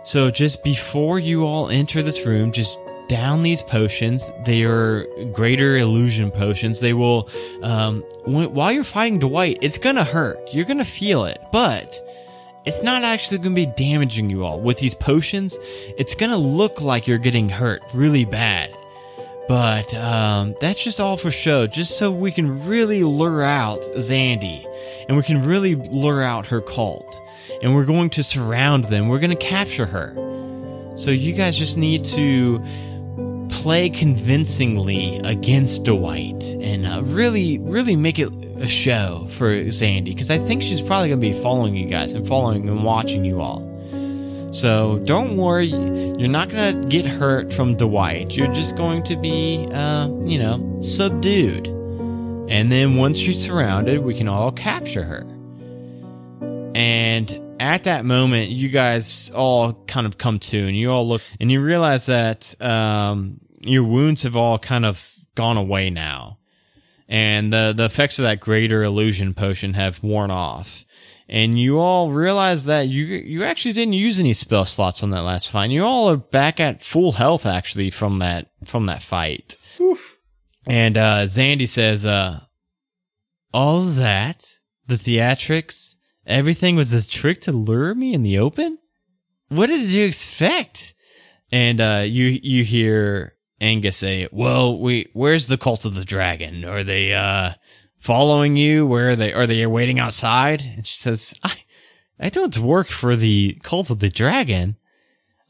So 0.04 0.32
just 0.32 0.64
before 0.64 1.20
you 1.20 1.46
all 1.46 1.70
enter 1.70 2.02
this 2.02 2.26
room, 2.26 2.52
just 2.52 2.76
down 3.12 3.44
these 3.44 3.62
potions. 3.62 4.32
They 4.46 4.64
are 4.64 5.06
greater 5.34 5.78
illusion 5.78 6.32
potions. 6.32 6.80
They 6.80 6.94
will, 6.94 7.28
um, 7.62 8.04
while 8.24 8.72
you're 8.72 8.86
fighting 8.86 9.20
Dwight, 9.20 9.58
it's 9.62 9.78
gonna 9.78 10.06
hurt. 10.06 10.54
You're 10.54 10.64
gonna 10.64 10.86
feel 10.86 11.26
it, 11.26 11.42
but 11.52 12.02
it's 12.64 12.82
not 12.82 13.04
actually 13.04 13.40
gonna 13.40 13.54
be 13.54 13.66
damaging 13.66 14.30
you 14.30 14.46
all. 14.46 14.62
With 14.62 14.78
these 14.78 14.96
potions, 14.96 15.60
it's 15.98 16.16
gonna 16.16 16.38
look 16.38 16.80
like 16.80 17.06
you're 17.06 17.18
getting 17.18 17.50
hurt 17.50 17.84
really 17.94 18.24
bad. 18.24 18.74
But 19.50 19.94
um, 19.94 20.56
that's 20.62 20.82
just 20.82 21.02
all 21.02 21.18
for 21.18 21.32
show, 21.32 21.68
just 21.68 21.98
so 21.98 22.12
we 22.12 22.32
can 22.32 22.66
really 22.66 23.04
lure 23.04 23.44
out 23.44 23.82
Zandy, 23.98 24.66
and 25.10 25.18
we 25.18 25.24
can 25.24 25.42
really 25.42 25.76
lure 25.76 26.24
out 26.24 26.46
her 26.46 26.62
cult, 26.62 27.22
and 27.62 27.76
we're 27.76 27.84
going 27.84 28.10
to 28.12 28.24
surround 28.24 28.86
them. 28.86 29.10
We're 29.10 29.20
going 29.20 29.38
to 29.38 29.46
capture 29.46 29.86
her. 29.86 30.14
So 30.96 31.12
you 31.12 31.34
guys 31.34 31.58
just 31.58 31.76
need 31.76 32.06
to 32.06 32.64
play 33.52 33.90
convincingly 33.90 35.18
against 35.24 35.84
Dwight 35.84 36.44
and 36.60 36.88
uh, 36.88 37.02
really, 37.04 37.60
really 37.60 37.96
make 37.96 38.18
it 38.18 38.34
a 38.58 38.68
show 38.68 39.28
for 39.30 39.66
Zandy 39.66 40.06
because 40.06 40.32
I 40.32 40.38
think 40.38 40.62
she's 40.62 40.82
probably 40.82 41.10
going 41.10 41.22
to 41.22 41.28
be 41.28 41.40
following 41.42 41.76
you 41.76 41.88
guys 41.88 42.14
and 42.14 42.28
following 42.28 42.68
and 42.68 42.84
watching 42.84 43.24
you 43.26 43.42
all. 43.42 43.68
So 44.52 45.00
don't 45.06 45.38
worry, 45.38 45.68
you're 45.68 46.28
not 46.28 46.50
going 46.50 46.82
to 46.82 46.88
get 46.88 47.06
hurt 47.06 47.54
from 47.54 47.76
Dwight. 47.78 48.36
You're 48.36 48.52
just 48.52 48.76
going 48.76 49.04
to 49.04 49.16
be, 49.16 49.68
uh, 49.72 50.10
you 50.24 50.38
know, 50.38 50.80
subdued. 50.82 51.68
And 51.68 52.70
then 52.70 52.96
once 52.98 53.24
you're 53.24 53.34
surrounded, 53.34 54.00
we 54.00 54.14
can 54.14 54.28
all 54.28 54.52
capture 54.52 55.04
her. 55.04 55.22
And 56.76 57.41
at 57.62 57.84
that 57.84 58.06
moment, 58.06 58.50
you 58.50 58.70
guys 58.70 59.30
all 59.34 59.74
kind 59.86 60.08
of 60.08 60.18
come 60.18 60.40
to, 60.40 60.68
and 60.68 60.76
you 60.76 60.90
all 60.92 61.08
look, 61.08 61.22
and 61.40 61.52
you 61.52 61.62
realize 61.62 62.08
that 62.08 62.60
um, 62.62 63.40
your 63.60 63.84
wounds 63.84 64.24
have 64.24 64.36
all 64.36 64.58
kind 64.58 64.84
of 64.84 65.14
gone 65.36 65.58
away 65.58 65.92
now, 65.92 66.40
and 67.08 67.54
the 67.54 67.74
the 67.78 67.86
effects 67.86 68.18
of 68.18 68.24
that 68.24 68.40
greater 68.40 68.84
illusion 68.84 69.36
potion 69.36 69.76
have 69.76 70.02
worn 70.04 70.32
off. 70.32 70.86
And 71.30 71.58
you 71.58 71.80
all 71.80 72.12
realize 72.12 72.66
that 72.66 72.90
you 72.90 73.06
you 73.06 73.44
actually 73.44 73.74
didn't 73.74 73.94
use 73.94 74.20
any 74.20 74.34
spell 74.34 74.66
slots 74.66 75.04
on 75.04 75.12
that 75.12 75.22
last 75.22 75.48
fight. 75.50 75.70
You 75.70 75.84
all 75.86 76.10
are 76.10 76.18
back 76.18 76.60
at 76.60 76.84
full 76.84 77.12
health 77.14 77.46
actually 77.46 77.92
from 77.92 78.18
that 78.18 78.48
from 78.66 78.88
that 78.88 79.04
fight. 79.04 79.56
And 80.66 80.98
uh, 80.98 81.24
Zandy 81.24 81.70
says, 81.70 82.06
uh, 82.06 82.40
"All 83.54 83.82
that, 83.82 84.46
the 84.88 84.96
theatrics, 84.96 85.96
everything 86.26 86.76
was 86.76 86.94
a 86.94 87.08
trick 87.08 87.42
to 87.42 87.52
lure 87.52 87.94
me 87.96 88.14
in 88.14 88.24
the 88.24 88.40
open. 88.40 88.78
What 89.50 89.68
did 89.68 89.90
you 89.90 90.06
expect?" 90.06 90.94
And 91.52 91.82
uh, 91.82 92.04
you 92.06 92.40
you 92.42 92.64
hear 92.64 93.36
Angus 93.60 93.98
say, 93.98 94.28
"Well, 94.32 94.80
we 94.80 95.10
where's 95.14 95.48
the 95.48 95.58
cult 95.58 95.86
of 95.86 95.96
the 95.96 96.06
dragon? 96.06 96.66
Are 96.66 96.84
they 96.84 97.14
uh, 97.14 97.52
following 98.00 98.56
you? 98.56 98.86
Where 98.86 99.10
are 99.10 99.16
they? 99.16 99.34
Are 99.34 99.48
they 99.48 99.66
waiting 99.66 100.00
outside?" 100.00 100.62
And 100.62 100.88
she 100.88 100.98
says, 100.98 101.34
"I 101.44 101.58
I 102.20 102.30
don't 102.30 102.58
work 102.58 102.90
for 102.90 103.16
the 103.16 103.60
cult 103.64 103.90
of 103.90 104.00
the 104.00 104.10
dragon. 104.10 104.78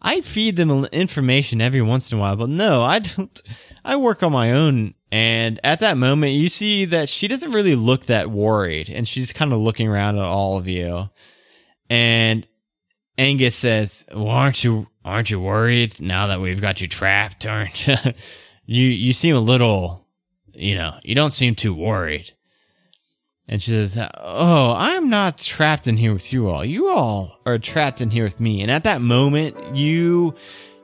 I 0.02 0.22
feed 0.22 0.56
them 0.56 0.86
information 0.86 1.62
every 1.62 1.82
once 1.82 2.12
in 2.12 2.18
a 2.18 2.22
while, 2.22 2.36
but 2.36 2.50
no, 2.50 2.84
I 2.84 3.00
don't. 3.00 3.42
I 3.86 3.98
work 3.98 4.24
on 4.24 4.32
my 4.32 4.52
own. 4.52 4.96
And 5.12 5.60
at 5.64 5.80
that 5.80 5.98
moment, 5.98 6.34
you 6.34 6.48
see 6.48 6.86
that 6.86 7.10
she 7.10 7.28
doesn't 7.28 7.52
really 7.52 7.76
look 7.76 8.06
that 8.06 8.32
worried, 8.32 8.90
and 8.90 9.08
she's 9.08 9.34
kind 9.34 9.52
of 9.52 9.60
looking 9.60 9.88
around 9.90 10.18
at 10.18 10.24
all 10.24 10.58
of 10.58 10.68
you. 10.68 11.10
And 11.90 12.48
Angus 13.18 13.58
says, 13.58 14.06
well, 14.14 14.30
"Aren't 14.30 14.64
you 14.64 14.88
aren't 15.04 15.30
you 15.30 15.40
worried 15.40 16.00
now 16.00 16.28
that 16.28 16.40
we've 16.40 16.62
got 16.62 16.80
you 16.80 16.88
trapped? 16.88 17.46
Aren't 17.46 17.88
you? 17.88 17.96
you 18.66 18.86
you 18.86 19.14
seem 19.14 19.36
a 19.36 19.40
little, 19.40 20.08
you 20.54 20.76
know, 20.76 20.98
you 21.04 21.14
don't 21.14 21.34
seem 21.34 21.56
too 21.56 21.74
worried." 21.74 22.34
And 23.50 23.62
she 23.62 23.72
says, 23.72 23.98
"Oh, 24.18 24.74
I'm 24.78 25.10
not 25.10 25.38
trapped 25.38 25.88
in 25.88 25.98
here 25.98 26.14
with 26.14 26.32
you 26.32 26.48
all. 26.48 26.64
You 26.64 26.88
all 26.88 27.38
are 27.46 27.58
trapped 27.58 28.00
in 28.00 28.12
here 28.12 28.24
with 28.24 28.40
me." 28.40 28.62
And 28.62 28.72
at 28.72 28.86
that 28.86 29.02
moment, 29.02 29.76
you 29.76 30.36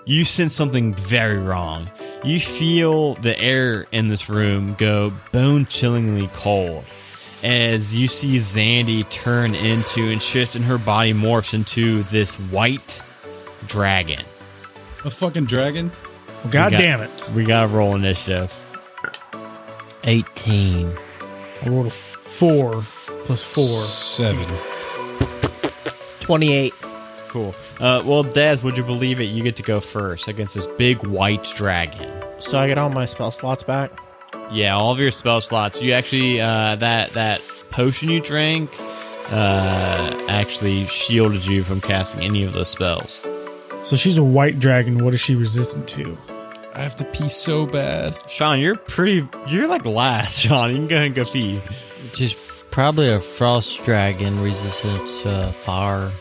you 0.08 0.24
sense 0.24 0.56
something 0.56 0.94
very 0.94 1.38
wrong. 1.38 1.92
You 2.24 2.40
feel 2.40 3.14
the 3.16 3.38
air 3.38 3.86
in 3.92 4.08
this 4.08 4.30
room 4.30 4.74
go 4.76 5.12
bone-chillingly 5.32 6.30
cold 6.34 6.86
as 7.44 7.94
you 7.94 8.08
see 8.08 8.38
Zandy 8.38 9.08
turn 9.10 9.54
into 9.54 10.10
and 10.10 10.22
shift 10.22 10.56
and 10.56 10.66
her 10.66 10.78
body 10.80 11.14
morphs 11.14 11.54
into 11.54 12.02
this 12.04 12.34
white 12.34 13.02
dragon. 13.68 14.26
A 15.06 15.12
fucking 15.12 15.46
dragon? 15.46 15.92
Well, 16.44 16.52
God 16.52 16.72
got- 16.72 16.78
damn 16.80 17.02
it. 17.02 17.12
We 17.36 17.44
gotta 17.46 17.68
roll 17.68 17.96
initiative. 17.96 18.52
18. 20.06 20.92
I 21.64 21.70
rolled 21.70 21.88
a 21.88 21.92
four 21.92 22.84
plus 23.26 23.44
four. 23.44 23.84
Seven. 23.84 24.46
28. 26.22 26.74
Cool. 27.38 27.54
Uh, 27.80 28.02
well, 28.04 28.24
Daz, 28.24 28.64
would 28.64 28.78
you 28.78 28.84
believe 28.84 29.20
it? 29.22 29.26
You 29.26 29.44
get 29.44 29.58
to 29.58 29.64
go 29.64 29.80
first 29.80 30.28
against 30.28 30.56
this 30.56 30.66
big 30.66 31.06
white 31.06 31.44
dragon. 31.56 32.12
So 32.40 32.58
I 32.58 32.66
get 32.68 32.80
all 32.80 32.90
my 32.90 33.06
spell 33.06 33.30
slots 33.30 33.62
back. 33.62 33.92
Yeah, 34.52 34.76
all 34.76 34.92
of 34.92 34.98
your 34.98 35.12
spell 35.12 35.40
slots. 35.40 35.80
You 35.80 35.94
actually 35.94 36.42
uh, 36.42 36.78
that 36.78 37.14
that 37.14 37.42
potion 37.70 38.10
you 38.10 38.22
drank 38.22 38.72
uh, 39.30 40.26
actually 40.28 40.88
shielded 40.88 41.46
you 41.46 41.64
from 41.64 41.80
casting 41.80 42.24
any 42.24 42.44
of 42.44 42.54
those 42.54 42.70
spells. 42.70 43.24
So 43.84 43.96
she's 43.96 44.18
a 44.18 44.24
white 44.24 44.60
dragon. 44.60 45.06
What 45.06 45.14
is 45.14 45.22
she 45.22 45.36
resistant 45.36 45.88
to? 45.90 46.18
I 46.74 46.82
have 46.82 46.96
to 46.96 47.06
pee 47.06 47.30
so 47.30 47.68
bad. 47.68 48.18
Sean, 48.28 48.60
you're 48.60 48.78
pretty. 48.78 49.30
You're 49.48 49.68
like 49.68 49.86
last, 49.86 50.40
Sean. 50.42 50.72
You 50.72 50.78
can 50.78 50.88
go 50.88 50.96
ahead 50.96 51.06
and 51.06 51.16
go 51.16 51.26
pee. 51.26 51.62
Just 52.14 52.36
probably 52.72 53.10
a 53.10 53.20
frost 53.20 53.86
dragon 53.86 54.42
resistant 54.42 55.08
to 55.22 55.30
uh, 55.30 55.52
fire. 55.52 56.12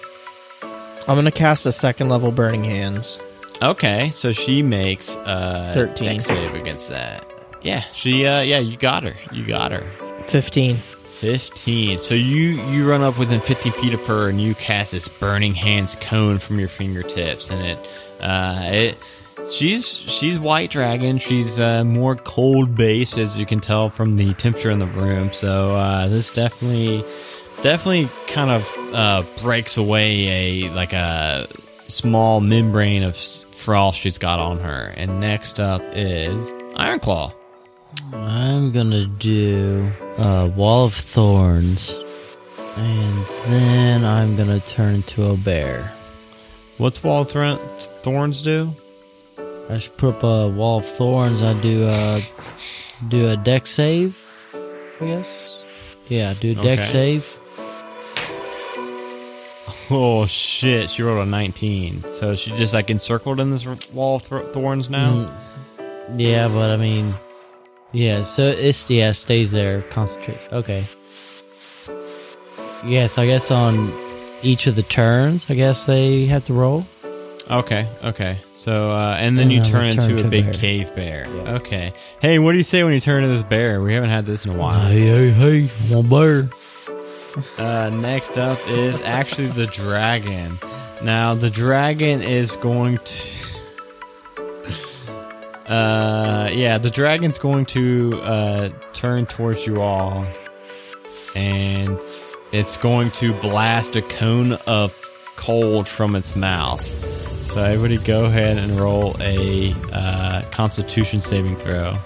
I'm 1.09 1.14
going 1.14 1.25
to 1.25 1.31
cast 1.31 1.66
a 1.66 1.73
second 1.73 2.09
level 2.09 2.33
Burning 2.33 2.64
Hands. 2.64 3.23
Okay, 3.62 4.11
so 4.11 4.33
she 4.33 4.61
makes 4.61 5.16
uh 5.16 5.71
13. 5.73 6.07
dex 6.07 6.25
save 6.27 6.55
against 6.55 6.88
that. 6.90 7.25
Yeah, 7.62 7.81
she 7.92 8.27
uh 8.27 8.40
yeah, 8.40 8.59
you 8.59 8.77
got 8.77 9.03
her. 9.05 9.14
You 9.33 9.47
got 9.47 9.73
her. 9.73 9.87
15. 10.27 10.77
15. 10.77 11.99
So 11.99 12.14
you 12.14 12.61
you 12.71 12.88
run 12.88 13.03
up 13.03 13.19
within 13.19 13.40
50 13.40 13.71
feet 13.71 13.95
of 13.95 14.05
her 14.07 14.29
and 14.29 14.40
you 14.40 14.55
cast 14.55 14.92
this 14.92 15.09
burning 15.09 15.55
hands 15.55 15.97
cone 16.01 16.38
from 16.38 16.59
your 16.59 16.69
fingertips 16.69 17.51
and 17.51 17.62
it 17.62 17.88
uh 18.21 18.61
it 18.64 18.99
she's 19.51 19.87
she's 19.87 20.38
white 20.38 20.71
dragon. 20.71 21.16
She's 21.16 21.59
uh 21.59 21.83
more 21.85 22.16
cold 22.16 22.77
based 22.77 23.16
as 23.16 23.38
you 23.38 23.47
can 23.47 23.61
tell 23.61 23.88
from 23.88 24.16
the 24.16 24.35
temperature 24.35 24.71
in 24.71 24.81
the 24.81 24.87
room. 24.87 25.33
So 25.33 25.75
uh 25.77 26.09
this 26.09 26.29
definitely 26.29 27.03
definitely 27.62 28.09
kind 28.29 28.51
of 28.51 28.95
uh 28.95 29.23
breaks 29.42 29.77
away 29.77 30.64
a 30.66 30.71
like 30.71 30.92
a 30.92 31.47
small 31.88 32.40
membrane 32.40 33.03
of 33.03 33.16
frost 33.16 34.01
she's 34.01 34.19
got 34.19 34.38
on 34.38 34.59
her. 34.61 34.92
And 34.97 35.21
next 35.21 35.61
up 35.61 35.83
is 35.92 36.51
Ironclaw. 36.77 37.33
I'm 38.12 38.73
gonna 38.73 39.07
do 39.07 39.90
a 40.19 40.47
wall 40.49 40.85
of 40.85 40.95
thorns, 40.95 41.90
and 42.77 43.25
then 43.47 44.05
I'm 44.05 44.37
gonna 44.37 44.61
turn 44.61 44.97
into 44.97 45.25
a 45.31 45.37
bear. 45.37 45.92
What's 46.79 47.03
Wall 47.03 47.23
of 47.23 47.31
Thro- 47.31 47.57
Thorns 48.03 48.42
do? 48.42 48.75
I 49.38 49.75
just 49.77 49.97
put 49.97 50.16
up 50.16 50.23
a 50.23 50.47
wall 50.49 50.79
of 50.79 50.87
thorns. 50.87 51.42
I 51.42 51.55
do 51.62 51.87
a 51.88 52.21
do 53.09 53.29
a 53.29 53.37
dex 53.37 53.71
save, 53.71 54.16
I 55.01 55.05
guess. 55.07 55.62
Yeah, 56.09 56.35
do 56.35 56.51
a 56.53 56.55
deck 56.55 56.81
Okay. 56.81 56.83
save. 56.88 57.37
Oh 59.90 60.27
shit! 60.27 60.90
She 60.90 61.03
rolled 61.03 61.27
a 61.27 61.31
nineteen, 61.31 62.03
so 62.09 62.35
she 62.35 62.51
just 62.57 62.75
like 62.75 62.90
encircled 62.90 63.38
in 63.38 63.51
this 63.51 63.64
wall 63.92 64.16
of 64.16 64.29
th- 64.29 64.46
thorns 64.53 64.90
now. 64.90 65.33
Yeah, 66.16 66.49
but 66.49 66.70
I 66.70 66.77
mean, 66.77 67.14
yeah. 67.92 68.22
So 68.22 68.46
it's 68.49 68.90
yeah, 68.90 69.12
stays 69.12 69.53
there. 69.53 69.83
Concentrate. 69.83 70.38
Okay. 70.53 70.87
Yes, 72.85 73.18
I 73.18 73.27
guess 73.27 73.51
on 73.51 73.92
each 74.42 74.66
of 74.66 74.77
the 74.77 74.83
turns, 74.83 75.49
I 75.51 75.55
guess 75.55 75.87
they 75.87 76.27
have 76.27 76.44
to 76.46 76.53
roll. 76.55 76.87
Okay, 77.49 77.88
okay. 78.03 78.38
So 78.55 78.90
uh, 78.90 79.16
and 79.18 79.38
then 79.38 79.44
And 79.44 79.53
you 79.53 79.62
then 79.62 79.70
turn 79.70 79.87
into 79.87 80.27
a 80.27 80.29
big 80.29 80.46
bear. 80.46 80.55
cave 80.55 80.94
bear. 80.96 81.27
Okay. 81.46 81.92
Hey, 82.20 82.38
what 82.40 82.53
do 82.53 82.59
you 82.59 82.64
say 82.64 82.83
when 82.83 82.92
you 82.92 83.01
turn 83.01 83.22
into 83.22 83.35
this 83.37 83.44
bear? 83.44 83.81
We 83.83 83.94
haven't 83.94 84.11
had 84.11 84.27
this 84.27 84.44
in 84.44 84.51
a 84.53 84.59
while. 84.59 84.81
Hey, 84.88 85.31
hey, 85.31 85.66
hey, 85.66 85.94
I'm 85.94 86.07
a 86.07 86.09
bear. 86.09 86.51
Uh, 87.59 87.90
next 87.90 88.38
up 88.38 88.59
is 88.68 89.01
actually 89.03 89.49
the 89.49 89.66
dragon. 89.66 90.59
Now 91.03 91.35
the 91.35 91.51
dragon 91.51 92.22
is 92.22 92.57
going 92.57 92.99
to. 92.99 93.46
Uh, 95.70 96.49
yeah, 96.53 96.79
the 96.79 96.90
dragon's 96.90 97.38
going 97.38 97.66
to 97.66 98.20
uh, 98.22 98.68
turn 98.92 99.27
towards 99.27 99.66
you 99.66 99.83
all, 99.83 100.25
and 101.35 101.99
it's 102.53 102.77
going 102.77 103.11
to 103.12 103.33
blast 103.40 103.96
a 103.96 104.03
cone 104.03 104.53
of 104.66 104.94
cold 105.37 105.88
from 105.88 106.16
its 106.16 106.37
mouth. 106.37 106.87
So 107.49 107.62
everybody, 107.64 107.99
go 107.99 108.25
ahead 108.27 108.59
and 108.59 108.79
roll 108.79 109.16
a 109.20 109.75
uh, 109.92 110.42
Constitution 110.51 111.20
saving 111.20 111.57
throw. 111.57 111.96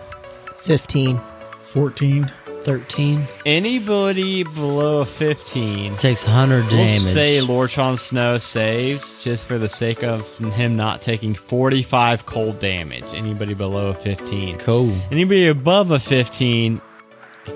15. 0.58 1.20
14. 1.62 2.30
13. 2.64 3.26
Anybody 3.46 4.42
below 4.42 5.00
a 5.00 5.04
fifteen 5.06 5.94
Takes 5.96 6.24
100 6.24 6.60
We'll 6.66 6.70
damage. 6.70 7.00
say 7.00 7.40
Lord 7.40 7.70
Sean 7.70 7.96
Snow 7.96 8.38
saves 8.38 9.22
just 9.24 9.46
for 9.46 9.58
the 9.58 9.68
sake 9.68 10.02
of 10.04 10.36
him 10.38 10.76
not 10.76 11.00
taking 11.02 11.34
45 11.34 12.26
cold 12.26 12.58
damage. 12.58 13.04
Anybody 13.14 13.54
below 13.54 13.88
a 13.88 13.94
15. 13.94 14.58
cool. 14.58 14.92
Anybody 15.10 15.46
above 15.48 15.90
a 15.90 15.98
15 15.98 16.80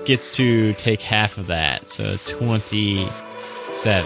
gets 0.05 0.29
to 0.31 0.73
take 0.73 1.01
half 1.01 1.37
of 1.37 1.47
that, 1.47 1.89
so 1.89 2.17
27. 2.27 4.05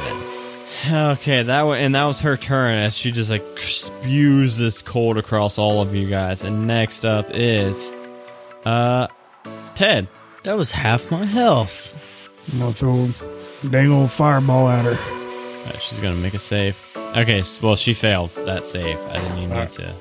Okay, 0.92 1.44
that 1.44 1.62
was, 1.64 1.78
and 1.80 1.96
that 1.96 2.06
was 2.06 2.20
her 2.22 2.38
turn 2.38 2.74
as 2.74 2.96
she 2.96 3.12
just 3.12 3.30
like 3.30 3.44
spews 3.60 4.58
this 4.58 4.82
cold 4.82 5.18
across 5.18 5.58
all 5.58 5.82
of 5.82 5.94
you 5.96 6.08
guys. 6.08 6.44
And 6.44 6.68
next 6.68 7.06
up 7.06 7.28
is 7.32 7.92
uh 8.66 9.08
Ted. 9.76 10.08
That 10.43 10.58
was 10.58 10.71
half 10.71 11.12
my 11.12 11.25
health. 11.25 11.97
I'm 12.52 12.60
gonna 12.60 12.73
throw 12.73 13.10
a 13.63 13.67
dang 13.69 13.91
old 13.91 14.12
fireball 14.12 14.69
at 14.69 14.86
her. 14.86 14.93
Uh, 15.67 15.78
she's 15.78 15.99
gonna 15.99 16.15
make 16.15 16.34
a 16.34 16.39
save. 16.39 16.84
Okay, 16.95 17.43
well 17.62 17.75
she 17.75 17.93
failed 17.93 18.32
that 18.45 18.65
save. 18.65 18.97
I 19.10 19.19
didn't 19.19 19.38
even 19.39 19.58
need 19.58 19.71
to. 19.73 19.95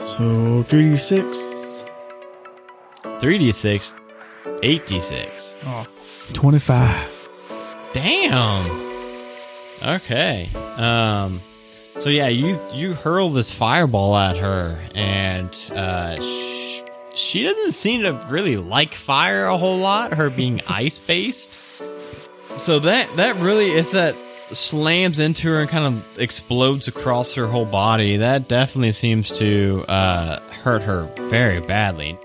So 0.00 0.64
3d6. 0.64 1.84
3d6, 3.04 3.94
8d6. 4.62 5.56
Oh, 5.64 5.86
25. 6.32 7.28
Damn. 7.92 8.88
Okay. 9.82 10.48
Um. 10.76 11.40
So 11.98 12.10
yeah, 12.10 12.28
you 12.28 12.60
you 12.72 12.94
hurl 12.94 13.30
this 13.30 13.50
fireball 13.50 14.16
at 14.16 14.36
her, 14.36 14.78
and 14.94 15.50
uh, 15.74 16.16
she 17.18 17.42
doesn't 17.44 17.72
seem 17.72 18.02
to 18.02 18.12
really 18.28 18.56
like 18.56 18.94
fire 18.94 19.46
a 19.46 19.58
whole 19.58 19.78
lot. 19.78 20.14
Her 20.14 20.30
being 20.30 20.60
ice 20.68 20.98
based. 20.98 21.52
So 22.58 22.80
that 22.80 23.08
that 23.16 23.36
really 23.36 23.70
is 23.70 23.92
that 23.92 24.14
slams 24.50 25.18
into 25.18 25.48
her 25.48 25.60
and 25.60 25.68
kind 25.68 25.84
of 25.84 26.18
explodes 26.18 26.88
across 26.88 27.34
her 27.34 27.46
whole 27.46 27.66
body. 27.66 28.18
That 28.18 28.48
definitely 28.48 28.92
seems 28.92 29.38
to 29.38 29.84
uh, 29.88 30.40
hurt 30.40 30.82
her 30.82 31.04
very 31.28 31.60
badly. 31.60 32.18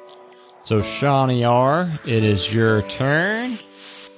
So 0.63 0.81
Shawnee 0.81 1.43
R, 1.43 1.99
it 2.05 2.23
is 2.23 2.51
your 2.53 2.83
turn 2.83 3.59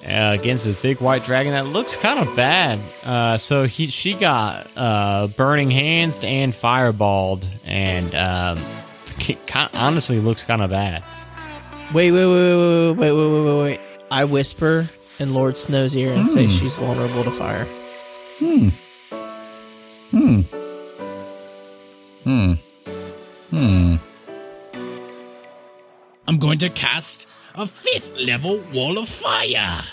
uh, 0.03 0.37
against 0.39 0.65
this 0.65 0.79
big 0.79 1.01
white 1.01 1.23
dragon 1.23 1.53
that 1.53 1.65
looks 1.65 1.95
kind 1.95 2.19
of 2.19 2.35
bad. 2.35 2.79
Uh, 3.03 3.37
so 3.39 3.65
he 3.65 3.87
she 3.87 4.13
got 4.13 4.67
uh, 4.75 5.27
burning 5.27 5.71
hands 5.71 6.23
and 6.23 6.53
fireballed, 6.53 7.47
and 7.63 8.13
um, 8.13 8.63
honestly 9.73 10.19
looks 10.19 10.43
kind 10.43 10.61
of 10.61 10.69
bad. 10.69 11.03
Wait, 11.93 12.11
wait, 12.11 12.25
wait, 12.25 12.55
wait, 12.55 12.91
wait, 12.91 13.11
wait, 13.11 13.11
wait, 13.11 13.43
wait, 13.43 13.63
wait. 13.63 13.79
I 14.11 14.25
whisper 14.25 14.89
in 15.19 15.33
Lord 15.33 15.57
Snow's 15.57 15.95
ear 15.95 16.13
and 16.13 16.27
mm. 16.27 16.33
say 16.33 16.45
hmm. 16.45 16.57
she's 16.57 16.73
vulnerable 16.75 17.23
to 17.23 17.31
fire. 17.31 17.65
Hmm. 18.39 18.69
Hmm. 20.11 20.41
Hmm. 22.23 22.53
Hmm. 23.51 23.95
I'm 26.27 26.37
going 26.39 26.59
to 26.59 26.69
cast 26.69 27.27
a 27.55 27.65
fifth 27.67 28.17
level 28.19 28.59
wall 28.73 28.97
of 28.97 29.07
fire. 29.07 29.83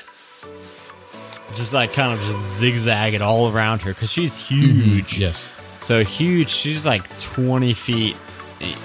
Just 1.54 1.74
like 1.74 1.92
kind 1.92 2.18
of 2.18 2.24
just 2.24 2.58
zigzagging 2.58 3.20
all 3.20 3.52
around 3.52 3.82
her 3.82 3.92
because 3.92 4.10
she's 4.10 4.36
huge. 4.38 5.12
Mm-hmm. 5.12 5.20
Yes. 5.20 5.52
So 5.80 6.02
huge. 6.02 6.48
She's 6.48 6.86
like 6.86 7.06
20 7.20 7.74
feet 7.74 8.16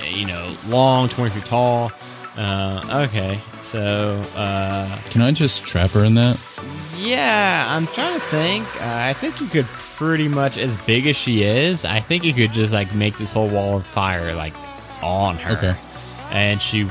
you 0.05 0.25
know, 0.25 0.53
long, 0.67 1.09
20 1.09 1.31
feet 1.31 1.45
tall. 1.45 1.91
Uh, 2.35 3.05
okay. 3.09 3.39
So, 3.63 4.23
uh, 4.35 4.97
Can 5.09 5.21
I 5.21 5.31
just 5.31 5.63
trap 5.65 5.91
her 5.91 6.03
in 6.03 6.15
that? 6.15 6.39
yeah, 6.97 7.65
I'm 7.69 7.85
trying 7.87 8.13
to 8.13 8.19
think. 8.27 8.65
Uh, 8.81 8.85
I 8.85 9.13
think 9.13 9.39
you 9.39 9.47
could 9.47 9.65
pretty 9.65 10.27
much, 10.27 10.57
as 10.57 10.77
big 10.77 11.05
as 11.05 11.15
she 11.15 11.43
is, 11.43 11.85
I 11.85 11.99
think 11.99 12.23
you 12.23 12.33
could 12.33 12.51
just 12.51 12.73
like 12.73 12.93
make 12.95 13.17
this 13.17 13.33
whole 13.33 13.47
wall 13.49 13.77
of 13.77 13.85
fire 13.85 14.33
like 14.33 14.53
on 15.03 15.35
her. 15.37 15.57
Okay. 15.57 15.75
And 16.31 16.61
she, 16.61 16.87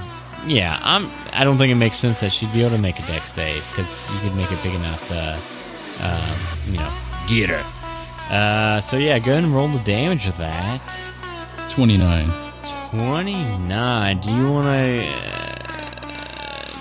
yeah, 0.46 0.79
I'm. 0.83 1.09
I 1.33 1.44
don't 1.44 1.57
think 1.59 1.72
it 1.72 1.77
makes 1.77 1.96
sense 1.96 2.20
that 2.20 2.31
she'd 2.33 2.53
be 2.53 2.61
able 2.62 2.77
to 2.77 2.83
make 2.83 2.99
a 2.99 3.07
dex 3.07 3.33
save 3.33 3.68
because 3.70 4.14
you 4.14 4.29
could 4.29 4.37
make 4.37 4.51
it 4.51 4.62
big 4.62 4.75
enough 4.75 5.09
to, 5.09 6.07
um, 6.07 6.72
you 6.72 6.79
know, 6.79 6.92
get 7.29 7.51
her. 7.51 7.64
Uh, 8.35 8.81
so 8.81 8.96
yeah, 8.96 9.18
go 9.18 9.33
ahead 9.33 9.44
and 9.44 9.55
roll 9.55 9.68
the 9.68 9.83
damage 9.85 10.27
of 10.27 10.37
that. 10.38 10.81
29. 11.70 12.29
29. 12.90 14.20
Do 14.20 14.31
you 14.31 14.53
want 14.53 14.66
to. 14.66 15.05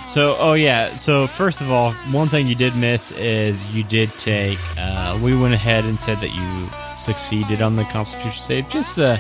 so, 0.09 0.35
oh 0.39 0.53
yeah. 0.53 0.89
So, 0.97 1.27
first 1.27 1.61
of 1.61 1.71
all, 1.71 1.91
one 2.11 2.27
thing 2.27 2.47
you 2.47 2.55
did 2.55 2.75
miss 2.75 3.11
is 3.11 3.75
you 3.75 3.83
did 3.83 4.09
take. 4.13 4.59
Uh, 4.77 5.19
we 5.21 5.35
went 5.35 5.53
ahead 5.53 5.85
and 5.85 5.99
said 5.99 6.17
that 6.17 6.33
you 6.33 6.69
succeeded 6.95 7.61
on 7.61 7.75
the 7.75 7.83
Constitution 7.85 8.43
save 8.43 8.69
just 8.69 8.95
to 8.95 9.19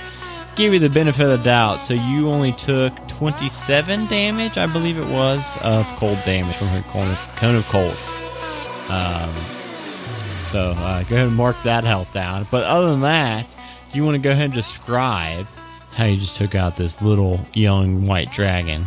give 0.55 0.73
you 0.73 0.79
the 0.79 0.89
benefit 0.89 1.23
of 1.23 1.37
the 1.37 1.43
doubt. 1.43 1.81
So, 1.81 1.93
you 1.93 2.29
only 2.29 2.51
took 2.53 2.93
27 3.07 4.07
damage, 4.07 4.57
I 4.57 4.67
believe 4.67 4.97
it 4.97 5.07
was, 5.11 5.57
of 5.61 5.85
cold 5.97 6.19
damage 6.25 6.55
from 6.55 6.67
her 6.67 6.81
cone 6.81 7.55
of 7.55 7.67
cold. 7.69 7.95
Um, 8.91 9.33
so, 10.43 10.75
uh, 10.77 11.03
go 11.03 11.15
ahead 11.15 11.27
and 11.27 11.35
mark 11.35 11.61
that 11.63 11.83
health 11.83 12.13
down. 12.13 12.45
But 12.51 12.65
other 12.65 12.91
than 12.91 13.01
that, 13.01 13.53
do 13.91 13.97
you 13.97 14.05
want 14.05 14.15
to 14.15 14.21
go 14.21 14.31
ahead 14.31 14.45
and 14.45 14.53
describe 14.53 15.47
how 15.95 16.05
you 16.05 16.17
just 16.17 16.35
took 16.35 16.55
out 16.55 16.75
this 16.75 17.01
little 17.01 17.39
young 17.53 18.05
white 18.05 18.31
dragon 18.31 18.85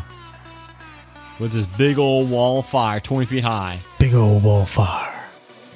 with 1.40 1.52
this 1.52 1.66
big 1.66 1.98
old 1.98 2.30
wall 2.30 2.58
of 2.58 2.66
fire 2.66 3.00
20 3.00 3.26
feet 3.26 3.44
high. 3.44 3.80
Big 3.98 4.14
old 4.14 4.42
wall 4.42 4.62
of 4.62 4.68
fire. 4.68 5.14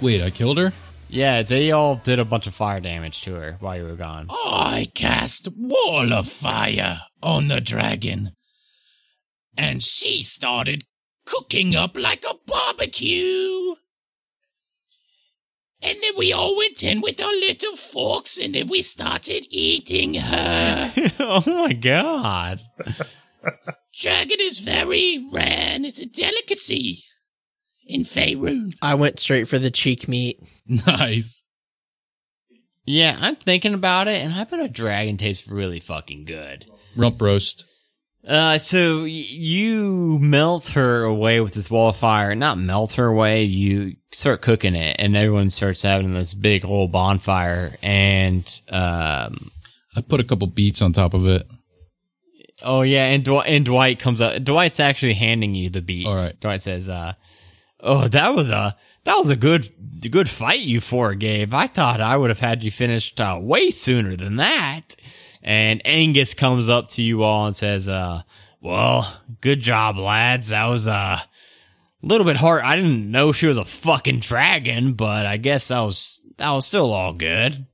Wait, 0.00 0.22
I 0.22 0.30
killed 0.30 0.58
her? 0.58 0.72
Yeah, 1.08 1.42
they 1.42 1.70
all 1.70 1.96
did 1.96 2.18
a 2.18 2.24
bunch 2.24 2.46
of 2.46 2.54
fire 2.54 2.80
damage 2.80 3.22
to 3.22 3.34
her 3.34 3.56
while 3.60 3.76
you 3.76 3.84
were 3.84 3.96
gone. 3.96 4.26
I 4.30 4.88
cast 4.94 5.48
wall 5.56 6.12
of 6.12 6.28
fire 6.28 7.02
on 7.22 7.48
the 7.48 7.60
dragon. 7.60 8.32
And 9.56 9.82
she 9.82 10.22
started 10.22 10.84
cooking 11.26 11.76
up 11.76 11.96
like 11.96 12.24
a 12.28 12.34
barbecue. 12.46 13.74
And 15.82 15.98
then 16.00 16.12
we 16.16 16.32
all 16.32 16.56
went 16.56 16.82
in 16.84 17.00
with 17.00 17.20
our 17.20 17.32
little 17.32 17.76
forks 17.76 18.38
and 18.38 18.54
then 18.54 18.68
we 18.68 18.82
started 18.82 19.46
eating 19.50 20.14
her. 20.14 20.92
oh 21.18 21.42
my 21.46 21.72
god. 21.72 22.60
Dragon 23.92 24.38
is 24.40 24.60
very 24.60 25.24
rare 25.32 25.70
and 25.72 25.84
it's 25.84 26.00
a 26.00 26.06
delicacy 26.06 27.04
in 27.86 28.02
Faerun. 28.02 28.74
I 28.80 28.94
went 28.94 29.18
straight 29.18 29.48
for 29.48 29.58
the 29.58 29.70
cheek 29.70 30.08
meat. 30.08 30.40
Nice. 30.86 31.44
Yeah, 32.84 33.16
I'm 33.20 33.36
thinking 33.36 33.74
about 33.74 34.08
it, 34.08 34.22
and 34.22 34.32
I 34.32 34.44
bet 34.44 34.58
a 34.60 34.68
dragon 34.68 35.16
tastes 35.16 35.46
really 35.46 35.80
fucking 35.80 36.24
good. 36.24 36.66
Rump 36.96 37.20
roast. 37.20 37.64
Uh, 38.26 38.56
so 38.58 39.02
y- 39.02 39.08
you 39.08 40.18
melt 40.20 40.68
her 40.68 41.02
away 41.02 41.40
with 41.40 41.54
this 41.54 41.70
wall 41.70 41.88
of 41.88 41.96
fire. 41.96 42.34
Not 42.34 42.56
melt 42.58 42.92
her 42.92 43.06
away. 43.06 43.44
You 43.44 43.96
start 44.12 44.42
cooking 44.42 44.74
it, 44.76 44.96
and 44.98 45.16
everyone 45.16 45.50
starts 45.50 45.82
having 45.82 46.14
this 46.14 46.32
big 46.34 46.64
old 46.64 46.92
bonfire. 46.92 47.76
And 47.82 48.44
um, 48.68 49.50
I 49.96 50.00
put 50.06 50.20
a 50.20 50.24
couple 50.24 50.46
beets 50.46 50.82
on 50.82 50.92
top 50.92 51.14
of 51.14 51.26
it. 51.26 51.46
oh 52.62 52.82
yeah, 52.82 53.06
and 53.06 53.24
Dw- 53.24 53.44
and 53.44 53.64
Dwight 53.64 53.98
comes 53.98 54.20
up. 54.20 54.42
Dwight's 54.44 54.78
actually 54.80 55.14
handing 55.14 55.54
you 55.56 55.68
the 55.68 55.82
beets. 55.82 56.06
All 56.08 56.14
right. 56.14 56.38
Dwight 56.40 56.62
says, 56.62 56.88
"Uh, 56.88 57.14
oh, 57.80 58.06
that 58.06 58.36
was 58.36 58.50
a 58.50 58.76
that 59.02 59.16
was 59.16 59.30
a 59.30 59.36
good 59.36 59.68
good 60.10 60.28
fight 60.28 60.60
you 60.60 60.80
four 60.80 61.14
gave. 61.16 61.52
I 61.52 61.66
thought 61.66 62.00
I 62.00 62.16
would 62.16 62.30
have 62.30 62.38
had 62.38 62.62
you 62.62 62.70
finished 62.70 63.20
uh, 63.20 63.36
way 63.42 63.72
sooner 63.72 64.14
than 64.14 64.36
that." 64.36 64.94
And 65.42 65.82
Angus 65.84 66.34
comes 66.34 66.68
up 66.68 66.88
to 66.90 67.02
you 67.02 67.22
all 67.22 67.46
and 67.46 67.56
says, 67.56 67.88
uh, 67.88 68.22
well, 68.60 69.20
good 69.40 69.60
job, 69.60 69.98
lads. 69.98 70.50
That 70.50 70.66
was, 70.66 70.86
uh, 70.86 71.18
a 71.20 72.06
little 72.06 72.24
bit 72.24 72.36
hard. 72.36 72.62
I 72.62 72.76
didn't 72.76 73.10
know 73.10 73.32
she 73.32 73.46
was 73.48 73.58
a 73.58 73.64
fucking 73.64 74.20
dragon, 74.20 74.92
but 74.92 75.26
I 75.26 75.36
guess 75.36 75.68
that 75.68 75.80
was, 75.80 76.24
that 76.36 76.50
was 76.50 76.66
still 76.66 76.92
all 76.92 77.12
good. 77.12 77.66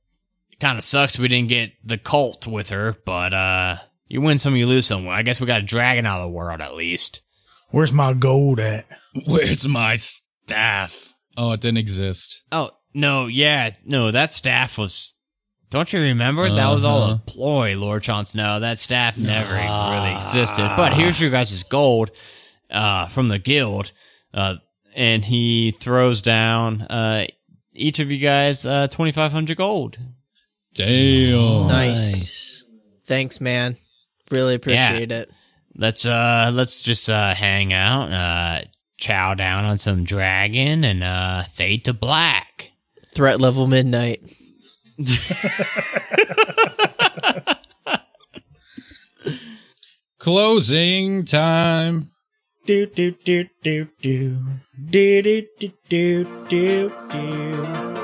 It 0.51 0.59
Kind 0.59 0.77
of 0.77 0.83
sucks 0.83 1.19
we 1.19 1.27
didn't 1.27 1.49
get 1.49 1.73
the 1.83 1.97
cult 1.97 2.47
with 2.47 2.69
her, 2.69 2.95
but, 3.05 3.33
uh, 3.33 3.77
you 4.07 4.21
win 4.21 4.39
some, 4.39 4.55
you 4.55 4.65
lose 4.65 4.87
some. 4.87 5.07
I 5.07 5.21
guess 5.21 5.39
we 5.39 5.45
got 5.45 5.61
a 5.61 5.65
dragon 5.65 6.07
out 6.07 6.21
of 6.21 6.29
the 6.29 6.35
world 6.35 6.61
at 6.61 6.73
least. 6.75 7.21
Where's 7.69 7.93
my 7.93 8.13
gold 8.13 8.59
at? 8.59 8.87
Where's 9.27 9.67
my 9.67 9.95
staff? 9.95 11.13
Oh, 11.37 11.51
it 11.51 11.61
didn't 11.61 11.77
exist. 11.77 12.43
Oh, 12.51 12.71
no, 12.95 13.27
yeah, 13.27 13.69
no, 13.85 14.09
that 14.09 14.33
staff 14.33 14.79
was, 14.79 15.15
don't 15.69 15.91
you 15.93 15.99
remember? 16.01 16.49
That 16.49 16.69
was 16.69 16.83
all 16.83 17.03
Uh-huh. 17.03 17.13
a 17.13 17.17
ploy, 17.29 17.75
Lord 17.75 18.03
Jon 18.03 18.25
No, 18.33 18.59
That 18.59 18.79
staff 18.79 19.17
never 19.17 19.53
really 19.53 20.15
existed. 20.15 20.71
But 20.75 20.93
here's 20.93 21.19
your 21.19 21.29
guys' 21.29 21.63
gold, 21.63 22.11
uh, 22.71 23.07
from 23.07 23.27
the 23.27 23.39
guild. 23.39 23.91
Uh, 24.33 24.55
and 24.95 25.23
he 25.23 25.71
throws 25.71 26.21
down, 26.21 26.81
uh, 26.81 27.25
each 27.73 27.99
of 27.99 28.11
you 28.11 28.17
guys, 28.17 28.65
uh, 28.65 28.87
2,500 28.87 29.55
gold. 29.57 29.97
Damn. 30.75 31.67
Nice. 31.67 32.63
Thanks, 33.05 33.39
man. 33.41 33.77
Really 34.31 34.55
appreciate 34.55 35.11
it. 35.11 35.31
Let's, 35.75 36.05
uh, 36.05 36.51
let's 36.53 36.81
just, 36.81 37.09
uh, 37.09 37.33
hang 37.33 37.73
out, 37.73 38.11
uh, 38.11 38.61
chow 38.97 39.33
down 39.33 39.65
on 39.65 39.77
some 39.77 40.03
dragon 40.03 40.83
and, 40.83 41.03
uh, 41.03 41.43
fade 41.45 41.85
to 41.85 41.93
black. 41.93 42.71
Threat 43.13 43.39
level 43.39 43.65
midnight. 43.67 44.21
Closing 50.19 51.23
time. 51.23 52.11
Do 52.65 52.85
do 52.85 53.11
do 53.23 53.45
do 53.63 53.87
do 54.01 54.01
do 54.01 54.37
do 55.21 55.21
do 55.21 55.41
do 55.87 56.25
do 56.49 56.89
do. 57.09 57.98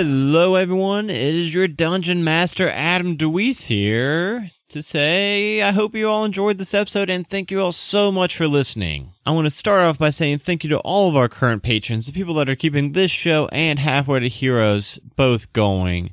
Hello, 0.00 0.54
everyone. 0.54 1.10
It 1.10 1.34
is 1.34 1.52
your 1.52 1.66
Dungeon 1.66 2.22
Master 2.22 2.68
Adam 2.68 3.16
DeWeese 3.16 3.66
here 3.66 4.46
to 4.68 4.80
say 4.80 5.60
I 5.60 5.72
hope 5.72 5.96
you 5.96 6.08
all 6.08 6.24
enjoyed 6.24 6.56
this 6.56 6.72
episode 6.72 7.10
and 7.10 7.26
thank 7.26 7.50
you 7.50 7.60
all 7.60 7.72
so 7.72 8.12
much 8.12 8.36
for 8.36 8.46
listening. 8.46 9.14
I 9.26 9.32
want 9.32 9.46
to 9.46 9.50
start 9.50 9.82
off 9.82 9.98
by 9.98 10.10
saying 10.10 10.38
thank 10.38 10.62
you 10.62 10.70
to 10.70 10.78
all 10.78 11.08
of 11.08 11.16
our 11.16 11.28
current 11.28 11.64
patrons, 11.64 12.06
the 12.06 12.12
people 12.12 12.34
that 12.34 12.48
are 12.48 12.54
keeping 12.54 12.92
this 12.92 13.10
show 13.10 13.48
and 13.50 13.80
Halfway 13.80 14.20
to 14.20 14.28
Heroes 14.28 15.00
both 15.16 15.52
going. 15.52 16.12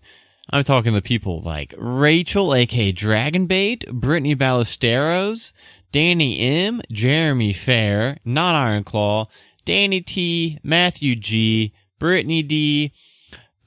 I'm 0.50 0.64
talking 0.64 0.96
to 0.96 1.02
people 1.04 1.44
like 1.44 1.76
Rachel, 1.78 2.56
aka 2.56 2.92
Dragonbait, 2.92 3.92
Brittany 3.92 4.36
Ballesteros, 4.36 5.52
Danny 5.92 6.40
M, 6.40 6.82
Jeremy 6.92 7.54
Fair, 7.54 8.18
Not 8.26 8.56
Ironclaw, 8.56 9.28
Danny 9.64 10.02
T, 10.02 10.58
Matthew 10.64 11.16
G, 11.16 11.72
Brittany 12.00 12.42
D, 12.42 12.92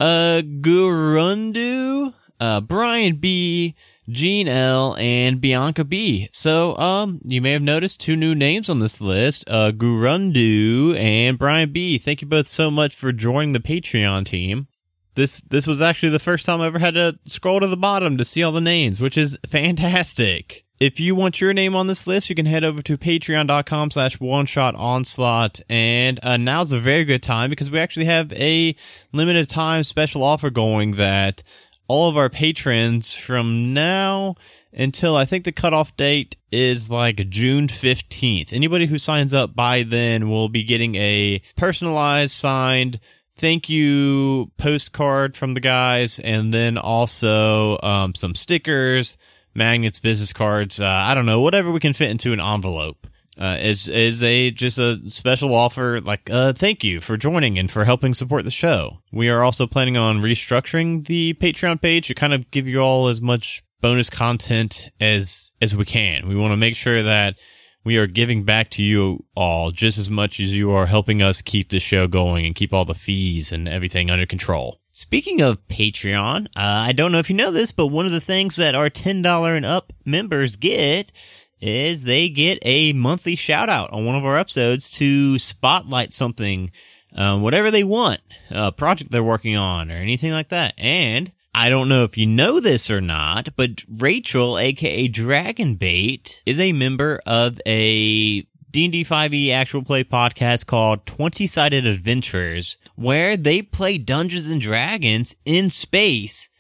uh, 0.01 0.43
Gurundu, 0.43 2.13
uh, 2.41 2.61
Brian 2.61 3.17
B, 3.17 3.75
Gene 4.09 4.49
L, 4.49 4.97
and 4.97 5.41
Bianca 5.41 5.85
B. 5.85 6.29
So, 6.33 6.77
um, 6.79 7.21
you 7.25 7.43
may 7.43 7.53
have 7.53 7.63
noticed 7.63 8.01
two 8.01 8.17
new 8.17 8.35
names 8.35 8.69
on 8.69 8.79
this 8.79 9.01
list, 9.01 9.45
uh, 9.47 9.73
Gurundu 9.73 10.97
and 10.97 11.39
Brian 11.39 11.73
B. 11.73 11.99
Thank 11.99 12.23
you 12.23 12.29
both 12.29 12.47
so 12.47 12.71
much 12.71 12.95
for 12.95 13.13
joining 13.13 13.53
the 13.53 13.61
Patreon 13.61 14.25
team. 14.25 14.69
This, 15.15 15.41
this 15.41 15.67
was 15.67 15.83
actually 15.83 16.11
the 16.11 16.21
first 16.21 16.47
time 16.47 16.61
I 16.61 16.67
ever 16.67 16.79
had 16.79 16.95
to 16.95 17.19
scroll 17.27 17.61
to 17.61 17.67
the 17.67 17.77
bottom 17.77 18.17
to 18.19 18.25
see 18.25 18.43
all 18.43 18.53
the 18.53 18.61
names, 18.61 19.01
which 19.01 19.19
is 19.19 19.37
fantastic. 19.49 20.65
If 20.81 21.01
you 21.01 21.15
want 21.15 21.41
your 21.41 21.53
name 21.53 21.75
on 21.75 21.87
this 21.87 22.07
list, 22.07 22.29
you 22.31 22.37
can 22.37 22.47
head 22.47 22.65
over 22.65 22.83
to 22.83 22.97
patreon.com 22.97 23.91
slash 23.91 24.21
one 24.21 24.47
shot 24.47 24.75
onslaught. 24.77 25.61
And 25.69 26.21
uh, 26.23 26.37
now's 26.37 26.73
a 26.73 26.79
very 26.79 27.05
good 27.05 27.23
time 27.23 27.51
because 27.51 27.71
we 27.71 27.79
actually 27.79 28.07
have 28.07 28.33
a 28.33 28.77
limited 29.13 29.49
time 29.49 29.83
special 29.83 30.23
offer 30.23 30.51
going 30.51 30.97
that 30.97 31.43
all 31.89 32.09
of 32.09 32.17
our 32.17 32.29
patrons 32.29 33.15
from 33.15 33.75
now 33.75 34.37
until 34.73 35.17
I 35.17 35.25
think 35.25 35.45
the 35.45 35.53
cutoff 35.53 35.97
date 35.97 36.37
is 36.53 36.91
like 36.91 37.29
June 37.29 37.67
15th. 37.67 38.53
Anybody 38.53 38.87
who 38.87 38.99
signs 38.99 39.35
up 39.35 39.57
by 39.57 39.83
then 39.83 40.29
will 40.29 40.49
be 40.49 40.63
getting 40.63 40.95
a 40.95 41.43
personalized 41.57 42.35
signed 42.35 43.01
thank 43.39 43.69
you 43.69 44.51
postcard 44.59 45.37
from 45.37 45.55
the 45.55 45.61
guys 45.61 46.19
and 46.19 46.53
then 46.53 46.77
also 46.77 47.79
um, 47.83 48.15
some 48.15 48.35
stickers 48.35 49.17
magnets, 49.59 49.99
business 49.99 50.33
cards, 50.33 50.81
uh, 50.81 50.87
I 50.87 51.15
don't 51.15 51.27
know, 51.27 51.41
whatever 51.41 51.71
we 51.71 51.81
can 51.81 51.93
fit 51.93 52.11
into 52.11 52.33
an 52.33 52.41
envelope. 52.41 53.07
Uh, 53.39 53.57
is 53.61 53.87
is 53.87 54.21
a 54.25 54.51
just 54.51 54.79
a 54.79 54.99
special 55.09 55.55
offer 55.55 56.01
like 56.01 56.29
uh 56.29 56.53
thank 56.53 56.83
you 56.83 57.01
for 57.01 57.17
joining 57.17 57.57
and 57.57 57.71
for 57.71 57.85
helping 57.85 58.13
support 58.13 58.45
the 58.45 58.51
show. 58.51 58.99
We 59.13 59.29
are 59.29 59.45
also 59.45 59.69
planning 59.69 59.97
on 59.97 60.19
restructuring 60.19 61.07
the 61.07 61.35
Patreon 61.35 61.81
page 61.81 62.09
to 62.09 62.17
kind 62.17 62.35
of 62.35 62.51
give 62.51 62.67
you 62.67 62.81
all 62.81 63.07
as 63.07 63.21
much 63.21 63.63
bonus 63.81 64.11
content 64.11 64.91
as 65.01 65.53
as 65.63 65.73
we 65.77 65.85
can. 65.85 66.27
We 66.27 66.35
want 66.35 66.51
to 66.51 66.57
make 66.57 66.75
sure 66.75 67.01
that 67.05 67.37
we 67.85 67.97
are 67.97 68.07
giving 68.07 68.43
back 68.43 68.71
to 68.71 68.83
you 68.83 69.25
all 69.37 69.71
just 69.71 69.99
as 69.99 70.11
much 70.11 70.41
as 70.41 70.55
you 70.55 70.73
are 70.73 70.87
helping 70.87 71.23
us 71.23 71.41
keep 71.41 71.71
the 71.71 71.81
show 71.81 72.07
going 72.07 72.45
and 72.45 72.55
keep 72.55 72.73
all 72.73 72.85
the 72.85 72.95
fees 72.95 73.53
and 73.53 73.69
everything 73.69 74.11
under 74.11 74.27
control. 74.27 74.81
Speaking 74.99 75.43
of 75.43 75.65
Patreon, 75.69 76.47
uh, 76.47 76.49
I 76.57 76.91
don't 76.91 77.13
know 77.13 77.21
if 77.21 77.31
you 77.31 77.37
know 77.37 77.53
this, 77.53 77.71
but 77.71 77.87
one 77.87 78.05
of 78.05 78.11
the 78.11 78.21
things 78.21 78.57
that 78.57 78.75
our 78.75 78.91
$10 78.91 79.57
and 79.57 79.65
up 79.65 79.93
members 80.05 80.57
get 80.57 81.13
is 81.61 82.03
they 82.03 82.29
get 82.29 82.59
a 82.63 82.93
monthly 82.95 83.37
shout 83.37 83.69
out 83.69 83.93
on 83.93 84.05
one 84.05 84.17
of 84.17 84.25
our 84.25 84.37
episodes 84.37 84.91
to 84.91 85.39
spotlight 85.39 86.13
something, 86.13 86.73
uh, 87.17 87.39
whatever 87.39 87.71
they 87.71 87.85
want, 87.85 88.21
a 88.51 88.73
project 88.73 89.13
they're 89.13 89.23
working 89.23 89.55
on 89.55 89.93
or 89.93 89.95
anything 89.95 90.33
like 90.33 90.49
that. 90.49 90.75
And 90.77 91.31
I 91.55 91.69
don't 91.69 91.89
know 91.89 92.03
if 92.03 92.19
you 92.19 92.27
know 92.27 92.59
this 92.59 92.91
or 92.91 93.01
not, 93.01 93.51
but 93.55 93.85
Rachel, 93.89 94.59
aka 94.59 95.09
Dragonbait, 95.09 96.39
is 96.45 96.59
a 96.59 96.73
member 96.73 97.21
of 97.25 97.61
a 97.69 98.45
D&D 98.71 99.05
5e 99.05 99.51
actual 99.51 99.83
play 99.83 100.05
podcast 100.05 100.67
called 100.67 101.07
20 101.07 101.47
Sided 101.47 101.87
Adventures, 101.87 102.79
where 102.97 103.37
they 103.37 103.63
play 103.63 103.97
Dungeons 103.97 104.49
and 104.49 104.61
Dragons 104.61 105.35
in 105.45 105.71
space. 105.71 106.51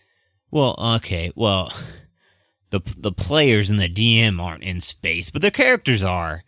Well, 0.50 0.74
okay, 0.96 1.30
well, 1.36 1.72
the, 2.70 2.80
the 2.96 3.12
players 3.12 3.68
and 3.68 3.78
the 3.78 3.88
DM 3.88 4.40
aren't 4.40 4.64
in 4.64 4.80
space, 4.80 5.30
but 5.30 5.42
their 5.42 5.50
characters 5.50 6.02
are. 6.02 6.44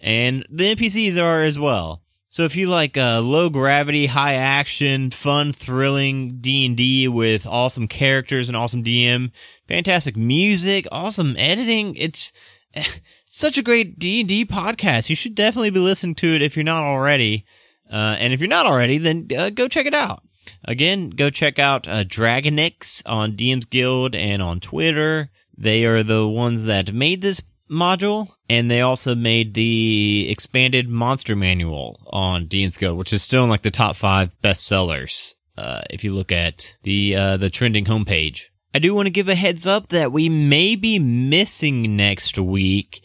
And 0.00 0.46
the 0.50 0.74
NPCs 0.74 1.20
are 1.20 1.42
as 1.42 1.58
well. 1.58 2.02
So 2.34 2.44
if 2.44 2.56
you 2.56 2.68
like 2.68 2.96
uh, 2.96 3.20
low 3.20 3.48
gravity, 3.48 4.06
high 4.06 4.34
action, 4.34 5.10
fun, 5.10 5.52
thrilling 5.52 6.38
D&D 6.40 7.06
with 7.08 7.46
awesome 7.46 7.86
characters 7.86 8.48
and 8.48 8.56
awesome 8.56 8.82
DM, 8.82 9.30
fantastic 9.68 10.16
music, 10.16 10.88
awesome 10.90 11.36
editing, 11.38 11.94
it's 11.94 12.32
such 13.34 13.58
a 13.58 13.62
great 13.62 13.98
D&D 13.98 14.46
podcast. 14.46 15.10
You 15.10 15.16
should 15.16 15.34
definitely 15.34 15.70
be 15.70 15.80
listening 15.80 16.14
to 16.16 16.34
it 16.34 16.42
if 16.42 16.56
you're 16.56 16.64
not 16.64 16.84
already. 16.84 17.44
Uh, 17.90 18.16
and 18.18 18.32
if 18.32 18.40
you're 18.40 18.48
not 18.48 18.66
already, 18.66 18.98
then 18.98 19.28
uh, 19.36 19.50
go 19.50 19.68
check 19.68 19.86
it 19.86 19.94
out. 19.94 20.22
Again, 20.64 21.10
go 21.10 21.30
check 21.30 21.58
out 21.58 21.88
uh, 21.88 22.04
Dragonix 22.04 23.02
on 23.06 23.36
DM's 23.36 23.66
Guild 23.66 24.14
and 24.14 24.40
on 24.40 24.60
Twitter. 24.60 25.30
They 25.56 25.84
are 25.84 26.02
the 26.02 26.26
ones 26.28 26.64
that 26.66 26.92
made 26.92 27.22
this 27.22 27.42
module, 27.70 28.28
and 28.48 28.70
they 28.70 28.80
also 28.80 29.14
made 29.14 29.54
the 29.54 30.28
expanded 30.30 30.88
monster 30.88 31.34
manual 31.34 32.00
on 32.06 32.46
DM's 32.46 32.78
Guild, 32.78 32.98
which 32.98 33.12
is 33.12 33.22
still 33.22 33.44
in 33.44 33.50
like 33.50 33.62
the 33.62 33.70
top 33.70 33.96
five 33.96 34.34
bestsellers. 34.42 35.34
Uh, 35.56 35.82
if 35.90 36.04
you 36.04 36.12
look 36.12 36.32
at 36.32 36.76
the 36.82 37.14
uh, 37.14 37.36
the 37.36 37.50
trending 37.50 37.84
homepage, 37.84 38.46
I 38.74 38.80
do 38.80 38.92
want 38.92 39.06
to 39.06 39.10
give 39.12 39.28
a 39.28 39.36
heads 39.36 39.68
up 39.68 39.88
that 39.88 40.10
we 40.10 40.28
may 40.28 40.74
be 40.74 40.98
missing 40.98 41.96
next 41.96 42.38
week, 42.38 43.02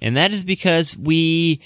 and 0.00 0.16
that 0.16 0.32
is 0.32 0.44
because 0.44 0.96
we 0.96 1.60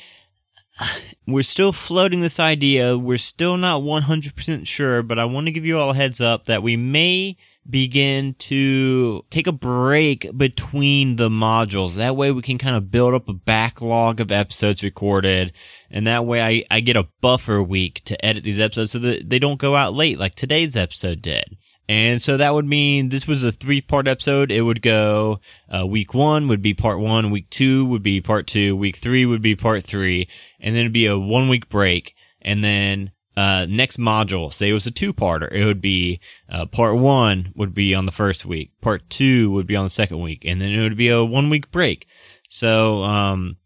we're 1.27 1.43
still 1.43 1.73
floating 1.73 2.21
this 2.21 2.41
idea. 2.41 2.99
We're 2.99 3.17
still 3.17 3.57
not 3.57 3.83
100% 3.83 4.67
sure, 4.67 5.03
but 5.03 5.19
I 5.19 5.25
want 5.25 5.47
to 5.47 5.53
give 5.53 5.65
you 5.65 5.79
all 5.79 5.91
a 5.91 5.95
heads 5.95 6.21
up 6.21 6.47
that 6.47 6.63
we 6.63 6.77
may 6.77 7.37
begin 7.69 8.35
to 8.35 9.25
take 9.31 9.47
a 9.47 9.53
break 9.53 10.37
between 10.37 11.17
the 11.17 11.31
modules. 11.31 11.95
That 11.95 12.17
way 12.17 12.31
we 12.31 12.43
can 12.43 12.59
kind 12.59 12.77
of 12.77 12.91
build 12.91 13.15
up 13.15 13.29
a 13.29 13.33
backlog 13.33 14.21
of 14.21 14.31
episodes 14.31 14.83
recorded. 14.83 15.53
And 15.91 16.07
that 16.07 16.27
way 16.27 16.43
I, 16.43 16.65
I 16.71 16.81
get 16.81 16.97
a 16.97 17.09
buffer 17.21 17.63
week 17.63 18.03
to 18.05 18.23
edit 18.25 18.45
these 18.45 18.61
episodes 18.61 18.93
so 18.93 18.99
that 18.99 19.31
they 19.31 19.39
don't 19.39 19.61
go 19.61 19.75
out 19.77 19.95
late 19.95 20.19
like 20.19 20.35
today's 20.35 20.77
episode 20.77 21.23
did. 21.23 21.57
And 21.89 22.21
so 22.21 22.39
that 22.39 22.55
would 22.55 22.65
mean 22.65 23.11
this 23.11 23.27
was 23.27 23.45
a 23.45 23.53
three 23.53 23.81
part 23.81 24.09
episode. 24.09 24.51
It 24.51 24.63
would 24.63 24.81
go, 24.81 25.41
uh, 25.69 25.87
week 25.87 26.15
one 26.15 26.49
would 26.49 26.63
be 26.63 26.73
part 26.73 26.99
one, 26.99 27.31
week 27.31 27.51
two 27.51 27.85
would 27.87 28.03
be 28.03 28.21
part 28.21 28.47
two, 28.47 28.75
week 28.75 28.97
three 28.97 29.27
would 29.27 29.43
be 29.43 29.55
part 29.55 29.85
three, 29.85 30.29
and 30.61 30.75
then 30.75 30.83
it'd 30.83 30.93
be 30.93 31.07
a 31.07 31.19
one 31.19 31.49
week 31.49 31.69
break. 31.69 32.15
And 32.41 32.65
then, 32.65 33.11
uh, 33.37 33.67
next 33.69 33.99
module, 33.99 34.53
say 34.53 34.71
it 34.71 34.75
was 34.75 34.87
a 34.87 34.91
two 34.91 35.13
parter, 35.13 35.51
it 35.53 35.65
would 35.65 35.81
be, 35.81 36.21
uh, 36.49 36.67
part 36.67 36.97
one 36.97 37.53
would 37.55 37.75
be 37.75 37.95
on 37.95 38.07
the 38.07 38.13
first 38.13 38.47
week, 38.47 38.71
part 38.81 39.11
two 39.11 39.51
would 39.51 39.67
be 39.67 39.77
on 39.77 39.85
the 39.85 39.91
second 39.91 40.21
week, 40.21 40.45
and 40.45 40.61
then 40.61 40.71
it 40.71 40.83
would 40.83 40.97
be 40.97 41.09
a 41.09 41.25
one 41.25 41.51
week 41.51 41.71
break. 41.71 42.07
So, 42.49 43.03
um, 43.03 43.57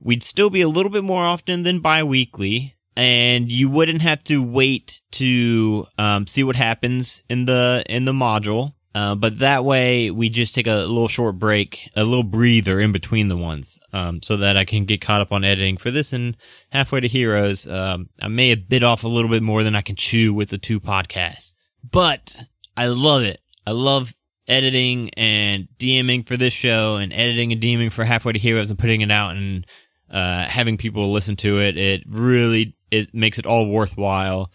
we'd 0.00 0.22
still 0.22 0.50
be 0.50 0.62
a 0.62 0.68
little 0.68 0.90
bit 0.90 1.04
more 1.04 1.22
often 1.22 1.62
than 1.62 1.80
bi-weekly 1.80 2.76
and 2.96 3.50
you 3.50 3.70
wouldn't 3.70 4.02
have 4.02 4.22
to 4.24 4.42
wait 4.42 5.00
to 5.12 5.86
um, 5.98 6.26
see 6.26 6.44
what 6.44 6.56
happens 6.56 7.22
in 7.28 7.44
the 7.44 7.82
in 7.86 8.04
the 8.04 8.12
module. 8.12 8.74
Uh, 8.92 9.14
but 9.14 9.38
that 9.38 9.64
way, 9.64 10.10
we 10.10 10.28
just 10.28 10.52
take 10.52 10.66
a 10.66 10.74
little 10.74 11.06
short 11.06 11.38
break, 11.38 11.88
a 11.94 12.02
little 12.02 12.24
breather 12.24 12.80
in 12.80 12.90
between 12.90 13.28
the 13.28 13.36
ones, 13.36 13.78
um, 13.92 14.20
so 14.20 14.38
that 14.38 14.56
I 14.56 14.64
can 14.64 14.84
get 14.84 15.00
caught 15.00 15.20
up 15.20 15.30
on 15.30 15.44
editing 15.44 15.76
for 15.76 15.92
this 15.92 16.12
and 16.12 16.36
halfway 16.70 16.98
to 16.98 17.06
Heroes. 17.06 17.68
Um, 17.68 18.08
I 18.20 18.26
may 18.26 18.50
have 18.50 18.68
bit 18.68 18.82
off 18.82 19.04
a 19.04 19.08
little 19.08 19.30
bit 19.30 19.44
more 19.44 19.62
than 19.62 19.76
I 19.76 19.82
can 19.82 19.94
chew 19.94 20.34
with 20.34 20.48
the 20.48 20.58
two 20.58 20.80
podcasts, 20.80 21.52
but 21.88 22.34
I 22.76 22.88
love 22.88 23.22
it. 23.22 23.40
I 23.64 23.70
love 23.70 24.12
editing 24.48 25.10
and 25.10 25.68
DMing 25.78 26.26
for 26.26 26.36
this 26.36 26.52
show 26.52 26.96
and 26.96 27.12
editing 27.12 27.52
and 27.52 27.62
DMing 27.62 27.92
for 27.92 28.04
halfway 28.04 28.32
to 28.32 28.38
Heroes 28.40 28.70
and 28.70 28.78
putting 28.78 29.02
it 29.02 29.10
out 29.12 29.36
and 29.36 29.64
uh, 30.10 30.46
having 30.46 30.76
people 30.76 31.12
listen 31.12 31.36
to 31.36 31.60
it. 31.60 31.76
It 31.78 32.02
really 32.08 32.74
it 32.90 33.14
makes 33.14 33.38
it 33.38 33.46
all 33.46 33.68
worthwhile. 33.68 34.50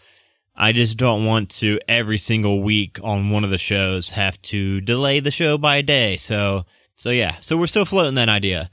I 0.56 0.72
just 0.72 0.98
don't 0.98 1.26
want 1.26 1.50
to 1.52 1.80
every 1.88 2.18
single 2.18 2.62
week 2.64 3.00
on 3.04 3.30
one 3.30 3.44
of 3.44 3.52
the 3.52 3.58
shows 3.58 4.12
have 4.12 4.42
to 4.44 4.80
delay 4.82 5.20
the 5.20 5.32
show 5.32 5.58
by 5.58 5.78
a 5.78 5.84
day. 5.84 6.16
So, 6.16 6.66
so 6.96 7.10
yeah, 7.10 7.40
so 7.42 7.58
we're 7.58 7.68
still 7.68 7.86
floating 7.86 8.16
that 8.16 8.30
idea. 8.30 8.70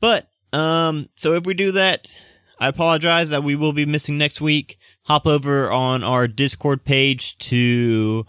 But, 0.00 0.28
um, 0.52 1.08
so 1.14 1.34
if 1.34 1.44
we 1.44 1.54
do 1.54 1.72
that, 1.72 2.20
I 2.58 2.68
apologize 2.68 3.30
that 3.30 3.44
we 3.44 3.54
will 3.54 3.74
be 3.74 3.84
missing 3.84 4.16
next 4.16 4.40
week. 4.40 4.78
Hop 5.02 5.26
over 5.26 5.70
on 5.70 6.02
our 6.02 6.26
Discord 6.26 6.84
page 6.84 7.36
to 7.38 8.24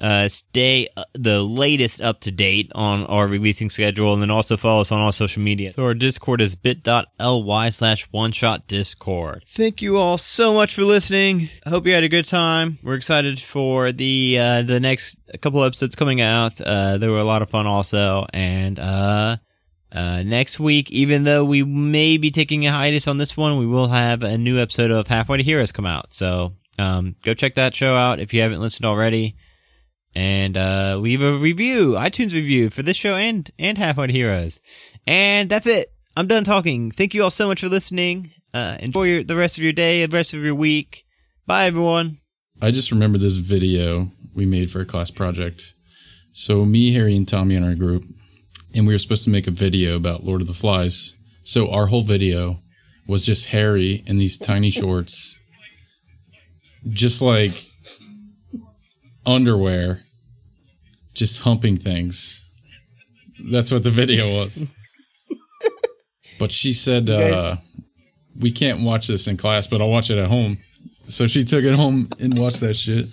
uh, 0.00 0.28
stay 0.28 0.88
uh, 0.96 1.04
the 1.14 1.40
latest 1.40 2.00
up 2.00 2.20
to 2.20 2.30
date 2.30 2.70
on 2.74 3.04
our 3.06 3.26
releasing 3.26 3.70
schedule 3.70 4.12
and 4.12 4.22
then 4.22 4.30
also 4.30 4.56
follow 4.56 4.82
us 4.82 4.92
on 4.92 5.00
all 5.00 5.12
social 5.12 5.42
media. 5.42 5.72
So 5.72 5.84
our 5.84 5.94
Discord 5.94 6.40
is 6.40 6.54
bit.ly 6.54 7.68
slash 7.70 8.06
one 8.10 8.32
shot 8.32 8.66
discord. 8.66 9.44
Thank 9.48 9.80
you 9.80 9.96
all 9.96 10.18
so 10.18 10.52
much 10.52 10.74
for 10.74 10.82
listening. 10.82 11.50
I 11.64 11.70
hope 11.70 11.86
you 11.86 11.94
had 11.94 12.04
a 12.04 12.08
good 12.08 12.26
time. 12.26 12.78
We're 12.82 12.94
excited 12.94 13.40
for 13.40 13.92
the, 13.92 14.38
uh, 14.38 14.62
the 14.62 14.80
next 14.80 15.16
couple 15.40 15.64
episodes 15.64 15.96
coming 15.96 16.20
out. 16.20 16.60
Uh, 16.60 16.98
they 16.98 17.08
were 17.08 17.18
a 17.18 17.24
lot 17.24 17.42
of 17.42 17.50
fun 17.50 17.66
also. 17.66 18.26
And, 18.32 18.78
uh, 18.78 19.38
uh, 19.92 20.22
next 20.24 20.60
week, 20.60 20.90
even 20.90 21.24
though 21.24 21.44
we 21.44 21.62
may 21.62 22.18
be 22.18 22.30
taking 22.30 22.66
a 22.66 22.72
hiatus 22.72 23.08
on 23.08 23.16
this 23.16 23.36
one, 23.36 23.58
we 23.58 23.66
will 23.66 23.88
have 23.88 24.22
a 24.22 24.36
new 24.36 24.58
episode 24.58 24.90
of 24.90 25.06
Halfway 25.06 25.38
to 25.38 25.42
Heroes 25.42 25.72
come 25.72 25.86
out. 25.86 26.12
So, 26.12 26.52
um, 26.78 27.14
go 27.24 27.32
check 27.32 27.54
that 27.54 27.74
show 27.74 27.94
out 27.94 28.20
if 28.20 28.34
you 28.34 28.42
haven't 28.42 28.60
listened 28.60 28.84
already 28.84 29.36
and 30.16 30.56
uh, 30.56 30.96
leave 30.96 31.20
a 31.20 31.36
review, 31.36 31.90
iTunes 31.90 32.32
review 32.32 32.70
for 32.70 32.82
this 32.82 32.96
show 32.96 33.14
and 33.14 33.50
and 33.58 33.76
to 33.76 34.06
Heroes. 34.08 34.60
And 35.06 35.50
that's 35.50 35.66
it. 35.66 35.92
I'm 36.16 36.26
done 36.26 36.42
talking. 36.42 36.90
Thank 36.90 37.12
you 37.12 37.22
all 37.22 37.30
so 37.30 37.46
much 37.46 37.60
for 37.60 37.68
listening. 37.68 38.32
Uh, 38.54 38.78
enjoy 38.80 39.02
your, 39.02 39.22
the 39.22 39.36
rest 39.36 39.58
of 39.58 39.62
your 39.62 39.74
day, 39.74 40.06
the 40.06 40.16
rest 40.16 40.32
of 40.32 40.42
your 40.42 40.54
week. 40.54 41.04
Bye, 41.46 41.66
everyone. 41.66 42.20
I 42.62 42.70
just 42.70 42.90
remember 42.90 43.18
this 43.18 43.34
video 43.34 44.10
we 44.34 44.46
made 44.46 44.70
for 44.70 44.80
a 44.80 44.86
class 44.86 45.10
project. 45.10 45.74
So 46.32 46.64
me, 46.64 46.94
Harry, 46.94 47.14
and 47.14 47.28
Tommy 47.28 47.54
in 47.54 47.62
our 47.62 47.74
group, 47.74 48.04
and 48.74 48.86
we 48.86 48.94
were 48.94 48.98
supposed 48.98 49.24
to 49.24 49.30
make 49.30 49.46
a 49.46 49.50
video 49.50 49.96
about 49.96 50.24
Lord 50.24 50.40
of 50.40 50.46
the 50.46 50.54
Flies. 50.54 51.14
So 51.42 51.70
our 51.70 51.86
whole 51.86 52.02
video 52.02 52.62
was 53.06 53.26
just 53.26 53.50
Harry 53.50 54.02
in 54.06 54.16
these 54.16 54.38
tiny 54.38 54.70
shorts, 54.70 55.36
just 56.88 57.20
like 57.20 57.52
underwear, 59.26 60.05
just 61.16 61.42
humping 61.42 61.76
things. 61.76 62.44
That's 63.50 63.72
what 63.72 63.82
the 63.82 63.90
video 63.90 64.26
was. 64.38 64.66
But 66.38 66.52
she 66.52 66.74
said, 66.74 67.06
guys- 67.06 67.32
uh, 67.32 67.56
we 68.38 68.50
can't 68.50 68.82
watch 68.82 69.06
this 69.06 69.26
in 69.26 69.38
class, 69.38 69.66
but 69.66 69.80
I'll 69.80 69.88
watch 69.88 70.10
it 70.10 70.18
at 70.18 70.28
home. 70.28 70.58
So 71.08 71.26
she 71.26 71.44
took 71.44 71.64
it 71.64 71.74
home 71.74 72.10
and 72.20 72.38
watched 72.38 72.60
that 72.60 72.74
shit. 72.74 73.06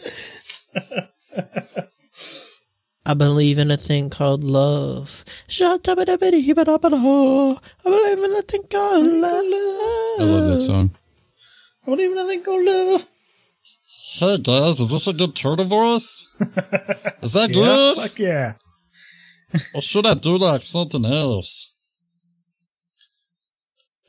I 3.06 3.14
believe 3.14 3.58
in 3.60 3.72
a 3.72 3.78
thing 3.78 4.10
called 4.10 4.44
love. 4.44 5.24
I 7.86 7.90
believe 7.90 8.24
in 8.24 8.36
a 8.36 8.42
thing 8.42 8.64
called 8.70 9.06
love. 9.06 9.32
I 10.20 10.24
love 10.24 10.48
that 10.54 10.60
song. 10.62 10.96
I 11.86 11.90
don't 11.90 12.00
even 12.02 12.28
thing 12.28 12.44
called 12.44 12.66
love. 12.66 13.06
Hey 14.20 14.38
guys, 14.38 14.80
is 14.80 14.92
this 14.92 15.08
a 15.08 15.14
good 15.14 15.36
turtle 15.36 15.66
voice? 15.66 16.26
Is 17.22 17.34
that 17.34 17.50
Yeah, 17.54 17.54
good? 17.54 17.96
fuck 17.98 18.20
yeah. 18.20 18.54
Or 19.74 19.82
should 19.82 20.06
I 20.06 20.14
do 20.14 20.38
like 20.38 20.62
something 20.62 21.06
else? 21.06 21.74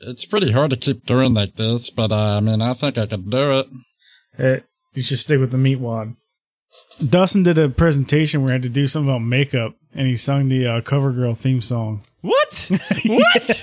It's 0.01 0.25
pretty 0.25 0.51
hard 0.51 0.69
to 0.71 0.77
keep 0.77 1.05
doing 1.05 1.33
like 1.33 1.55
this, 1.55 1.89
but 1.89 2.11
uh, 2.11 2.37
I 2.37 2.39
mean, 2.39 2.61
I 2.61 2.73
think 2.73 2.97
I 2.97 3.07
can 3.07 3.29
do 3.29 3.59
it. 3.59 3.67
Hey, 4.37 4.61
you 4.93 5.01
should 5.01 5.19
stick 5.19 5.39
with 5.39 5.51
the 5.51 5.57
meat 5.57 5.77
wad. 5.79 6.13
Dustin 7.03 7.43
did 7.43 7.57
a 7.57 7.69
presentation 7.69 8.41
where 8.41 8.49
he 8.49 8.53
had 8.55 8.63
to 8.63 8.69
do 8.69 8.85
something 8.87 9.09
about 9.09 9.19
makeup, 9.23 9.75
and 9.95 10.07
he 10.07 10.17
sung 10.17 10.49
the 10.49 10.67
uh, 10.67 10.81
CoverGirl 10.81 11.37
theme 11.37 11.61
song. 11.61 12.03
What? 12.21 12.69
What? 13.05 13.61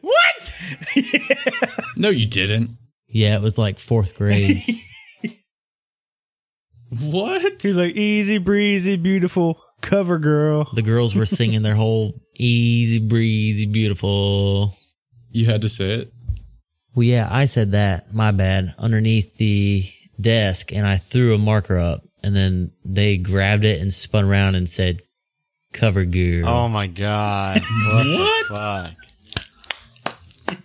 what? 0.00 0.52
No, 1.96 2.10
you 2.10 2.26
didn't. 2.26 2.76
Yeah, 3.08 3.36
it 3.36 3.42
was 3.42 3.56
like 3.58 3.78
fourth 3.78 4.16
grade. 4.16 4.62
What? 7.00 7.62
He's 7.62 7.76
like, 7.76 7.94
easy 7.96 8.38
breezy, 8.38 8.96
beautiful 8.96 9.60
cover 9.80 10.18
girl. 10.18 10.68
the 10.74 10.82
girls 10.82 11.14
were 11.14 11.26
singing 11.26 11.62
their 11.62 11.74
whole 11.74 12.20
easy 12.34 12.98
breezy 12.98 13.66
beautiful. 13.66 14.74
You 15.30 15.46
had 15.46 15.62
to 15.62 15.68
say 15.68 15.92
it. 15.92 16.12
Well, 16.94 17.04
yeah, 17.04 17.28
I 17.30 17.44
said 17.46 17.72
that. 17.72 18.14
My 18.14 18.30
bad. 18.30 18.74
Underneath 18.78 19.36
the 19.36 19.88
desk, 20.20 20.72
and 20.72 20.86
I 20.86 20.96
threw 20.96 21.34
a 21.34 21.38
marker 21.38 21.78
up, 21.78 22.02
and 22.22 22.34
then 22.34 22.72
they 22.84 23.18
grabbed 23.18 23.64
it 23.64 23.80
and 23.80 23.92
spun 23.92 24.24
around 24.24 24.54
and 24.54 24.68
said, 24.68 25.02
"Cover 25.74 26.04
girl." 26.06 26.48
Oh 26.48 26.68
my 26.68 26.86
god. 26.86 27.60
What? 27.92 28.04
the 28.48 28.54
fuck? 28.56 28.92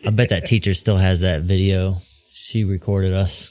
I 0.06 0.10
bet 0.12 0.30
that 0.30 0.46
teacher 0.46 0.74
still 0.74 0.98
has 0.98 1.20
that 1.22 1.42
video. 1.42 2.02
She 2.32 2.64
recorded 2.64 3.14
us. 3.14 3.51